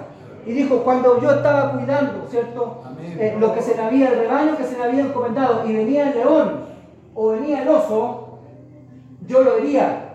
Y 0.46 0.52
dijo, 0.52 0.80
cuando 0.80 1.22
yo 1.22 1.32
estaba 1.32 1.72
cuidando, 1.72 2.28
¿cierto? 2.30 2.82
Eh, 3.02 3.38
lo 3.40 3.54
que 3.54 3.62
se 3.62 3.76
me 3.76 3.84
había, 3.84 4.10
el 4.10 4.20
rebaño 4.20 4.58
que 4.58 4.66
se 4.66 4.78
me 4.78 4.84
había 4.84 5.06
encomendado, 5.06 5.66
y 5.66 5.74
venía 5.74 6.10
el 6.10 6.18
león 6.18 6.66
o 7.16 7.30
venía 7.30 7.62
el 7.62 7.70
oso, 7.70 8.40
yo 9.26 9.44
lo 9.44 9.58
hería 9.60 10.10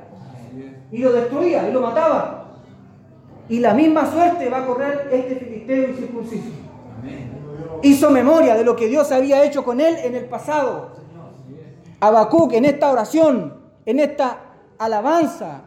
y 0.91 0.99
lo 0.99 1.13
destruía 1.13 1.67
y 1.69 1.73
lo 1.73 1.81
mataba. 1.81 2.38
Y 3.49 3.61
la 3.61 3.75
misma 3.75 4.11
suerte 4.11 4.49
va 4.49 4.59
a 4.59 4.67
correr 4.67 5.09
este 5.11 5.37
filisteo 5.37 5.89
incircunciso. 5.91 6.51
Hizo 7.83 8.11
memoria 8.11 8.55
de 8.55 8.65
lo 8.65 8.77
que 8.77 8.89
Dios 8.89 9.11
había 9.13 9.45
hecho 9.45 9.65
con 9.65 9.81
él 9.81 9.97
en 10.03 10.15
el 10.15 10.25
pasado. 10.27 10.93
Habacuc 12.01 12.53
en 12.53 12.65
esta 12.65 12.91
oración, 12.91 13.55
en 13.87 14.01
esta 14.01 14.39
alabanza, 14.79 15.63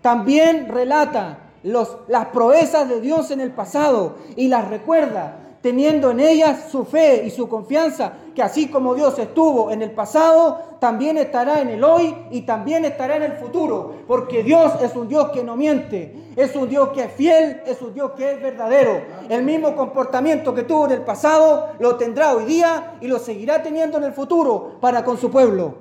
también 0.00 0.68
relata 0.68 1.38
los, 1.62 1.96
las 2.08 2.26
proezas 2.26 2.88
de 2.88 3.00
Dios 3.00 3.30
en 3.30 3.40
el 3.40 3.50
pasado 3.50 4.16
y 4.36 4.48
las 4.48 4.68
recuerda 4.68 5.43
teniendo 5.64 6.10
en 6.10 6.20
ellas 6.20 6.66
su 6.70 6.84
fe 6.84 7.24
y 7.24 7.30
su 7.30 7.48
confianza, 7.48 8.12
que 8.34 8.42
así 8.42 8.68
como 8.68 8.94
Dios 8.94 9.18
estuvo 9.18 9.70
en 9.70 9.80
el 9.80 9.92
pasado, 9.92 10.58
también 10.78 11.16
estará 11.16 11.62
en 11.62 11.70
el 11.70 11.82
hoy 11.82 12.14
y 12.30 12.42
también 12.42 12.84
estará 12.84 13.16
en 13.16 13.22
el 13.22 13.32
futuro, 13.38 13.94
porque 14.06 14.42
Dios 14.42 14.72
es 14.82 14.94
un 14.94 15.08
Dios 15.08 15.30
que 15.30 15.42
no 15.42 15.56
miente, 15.56 16.32
es 16.36 16.54
un 16.54 16.68
Dios 16.68 16.90
que 16.90 17.04
es 17.04 17.12
fiel, 17.12 17.62
es 17.64 17.80
un 17.80 17.94
Dios 17.94 18.10
que 18.14 18.32
es 18.32 18.42
verdadero. 18.42 19.00
El 19.30 19.42
mismo 19.42 19.74
comportamiento 19.74 20.54
que 20.54 20.64
tuvo 20.64 20.84
en 20.84 20.92
el 20.92 21.00
pasado 21.00 21.68
lo 21.78 21.96
tendrá 21.96 22.34
hoy 22.34 22.44
día 22.44 22.98
y 23.00 23.08
lo 23.08 23.18
seguirá 23.18 23.62
teniendo 23.62 23.96
en 23.96 24.04
el 24.04 24.12
futuro 24.12 24.76
para 24.82 25.02
con 25.02 25.16
su 25.16 25.30
pueblo. 25.30 25.76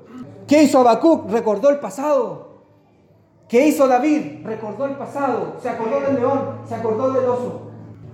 ¿Qué 0.48 0.64
hizo 0.64 0.80
Habacuc? 0.80 1.30
Recordó 1.30 1.70
el 1.70 1.82
pasado. 1.82 2.54
¿Qué 3.50 3.68
hizo 3.68 3.86
David? 3.86 4.46
Recordó 4.46 4.86
el 4.86 4.96
pasado. 4.96 5.56
Se 5.62 5.68
acordó 5.68 6.00
del 6.00 6.16
león, 6.16 6.60
se 6.70 6.74
acordó 6.74 7.12
del 7.12 7.26
oso. 7.26 7.63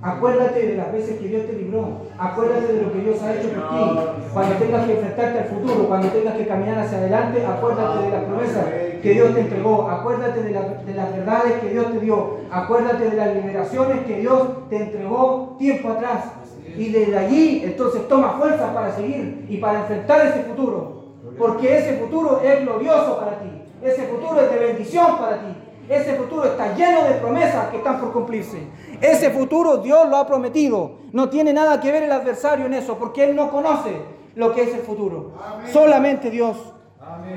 Acuérdate 0.02 0.66
de 0.66 0.78
las 0.78 0.94
veces 0.94 1.20
que 1.20 1.28
Dios 1.28 1.46
te 1.46 1.54
libró. 1.54 2.04
Acuérdate 2.18 2.74
de 2.74 2.82
lo 2.84 2.94
que 2.94 3.00
Dios 3.00 3.22
ha 3.22 3.36
hecho 3.36 3.50
por 3.50 3.70
ti. 3.70 4.00
Cuando 4.34 4.56
tengas 4.56 4.86
que 4.86 4.94
enfrentarte 4.94 5.40
al 5.40 5.46
futuro, 5.46 5.88
cuando 5.88 6.08
tengas 6.08 6.36
que 6.38 6.48
caminar 6.48 6.80
hacia 6.80 7.00
adelante, 7.00 7.46
acuérdate 7.46 8.06
de 8.06 8.12
las 8.12 8.24
promesas 8.24 8.66
que 9.02 9.12
Dios 9.12 9.34
te 9.34 9.42
entregó. 9.42 9.90
Acuérdate 9.90 10.44
de, 10.44 10.54
de 10.54 10.94
las 10.94 11.16
verdades 11.16 11.54
que 11.62 11.70
Dios 11.70 11.92
te 11.92 12.00
dio. 12.00 12.38
Acuérdate 12.50 13.10
de 13.10 13.18
las 13.18 13.36
liberaciones 13.36 14.06
que 14.06 14.20
Dios 14.20 14.70
te 14.70 14.78
entregó 14.78 15.56
tiempo 15.60 15.90
atrás. 15.90 16.32
Y 16.78 16.92
desde 16.92 17.18
allí 17.18 17.62
entonces 17.66 18.08
toma 18.08 18.38
fuerza 18.40 18.74
para 18.74 18.96
seguir 18.96 19.46
y 19.50 19.58
para 19.58 19.82
enfrentar 19.82 20.26
ese 20.28 20.44
futuro. 20.44 21.04
Porque 21.38 21.78
ese 21.78 21.98
futuro 21.98 22.42
es 22.42 22.62
glorioso 22.62 23.20
para 23.20 23.40
ti. 23.40 23.50
Ese 23.84 24.04
futuro 24.04 24.42
es 24.42 24.52
de 24.52 24.60
bendición 24.60 25.18
para 25.18 25.40
ti. 25.40 25.56
Ese 25.90 26.14
futuro 26.14 26.46
está 26.46 26.76
lleno 26.76 27.04
de 27.06 27.16
promesas 27.16 27.70
que 27.70 27.78
están 27.78 28.00
por 28.00 28.14
cumplirse. 28.14 28.60
Ese 29.02 29.32
futuro 29.32 29.78
Dios 29.78 30.08
lo 30.08 30.18
ha 30.18 30.28
prometido. 30.28 31.00
No 31.12 31.30
tiene 31.30 31.52
nada 31.52 31.82
que 31.82 31.92
ver 31.92 32.04
el 32.04 32.12
adversario 32.12 32.68
en 32.68 32.76
eso, 32.76 32.96
porque 33.00 33.24
Él 33.24 33.36
no 33.36 33.50
conoce 33.50 34.00
lo 34.36 34.54
que 34.54 34.62
es 34.62 34.76
el 34.76 34.82
futuro. 34.82 35.32
Solamente 35.74 36.30
Dios. 36.30 36.58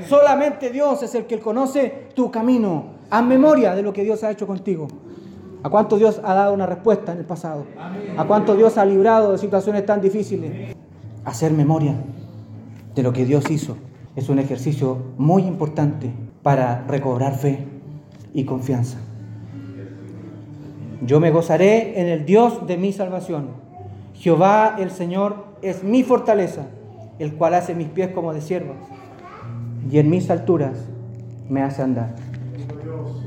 Solamente 0.07 0.69
Dios 0.69 1.01
es 1.01 1.15
el 1.15 1.25
que 1.25 1.39
conoce 1.39 2.09
tu 2.13 2.29
camino. 2.29 2.93
Haz 3.09 3.23
memoria 3.23 3.73
de 3.73 3.81
lo 3.81 3.91
que 3.91 4.03
Dios 4.03 4.23
ha 4.23 4.29
hecho 4.29 4.45
contigo. 4.45 4.87
¿A 5.63 5.69
cuánto 5.69 5.97
Dios 5.97 6.21
ha 6.23 6.35
dado 6.35 6.53
una 6.53 6.67
respuesta 6.67 7.13
en 7.13 7.19
el 7.19 7.25
pasado? 7.25 7.65
¿A 8.17 8.25
cuánto 8.25 8.55
Dios 8.55 8.77
ha 8.77 8.85
librado 8.85 9.31
de 9.31 9.39
situaciones 9.39 9.83
tan 9.83 9.99
difíciles? 9.99 10.75
Hacer 11.25 11.53
memoria 11.53 11.95
de 12.93 13.01
lo 13.01 13.13
que 13.13 13.25
Dios 13.25 13.49
hizo 13.49 13.77
es 14.15 14.29
un 14.29 14.37
ejercicio 14.37 14.97
muy 15.17 15.41
importante 15.43 16.11
para 16.43 16.83
recobrar 16.87 17.35
fe 17.35 17.72
y 18.33 18.45
confianza. 18.45 18.97
Yo 21.05 21.19
me 21.19 21.31
gozaré 21.31 21.99
en 21.99 22.07
el 22.07 22.25
Dios 22.25 22.65
de 22.65 22.77
mi 22.77 22.93
salvación. 22.93 23.47
Jehová 24.15 24.75
el 24.79 24.89
Señor 24.89 25.45
es 25.61 25.83
mi 25.83 26.03
fortaleza, 26.03 26.67
el 27.19 27.33
cual 27.33 27.55
hace 27.55 27.75
mis 27.75 27.89
pies 27.89 28.09
como 28.09 28.33
de 28.33 28.41
siervos 28.41 28.77
y 29.89 29.99
en 29.99 30.09
mis 30.09 30.29
alturas 30.29 30.85
me 31.49 31.61
hace 31.61 31.81
andar. 31.81 32.15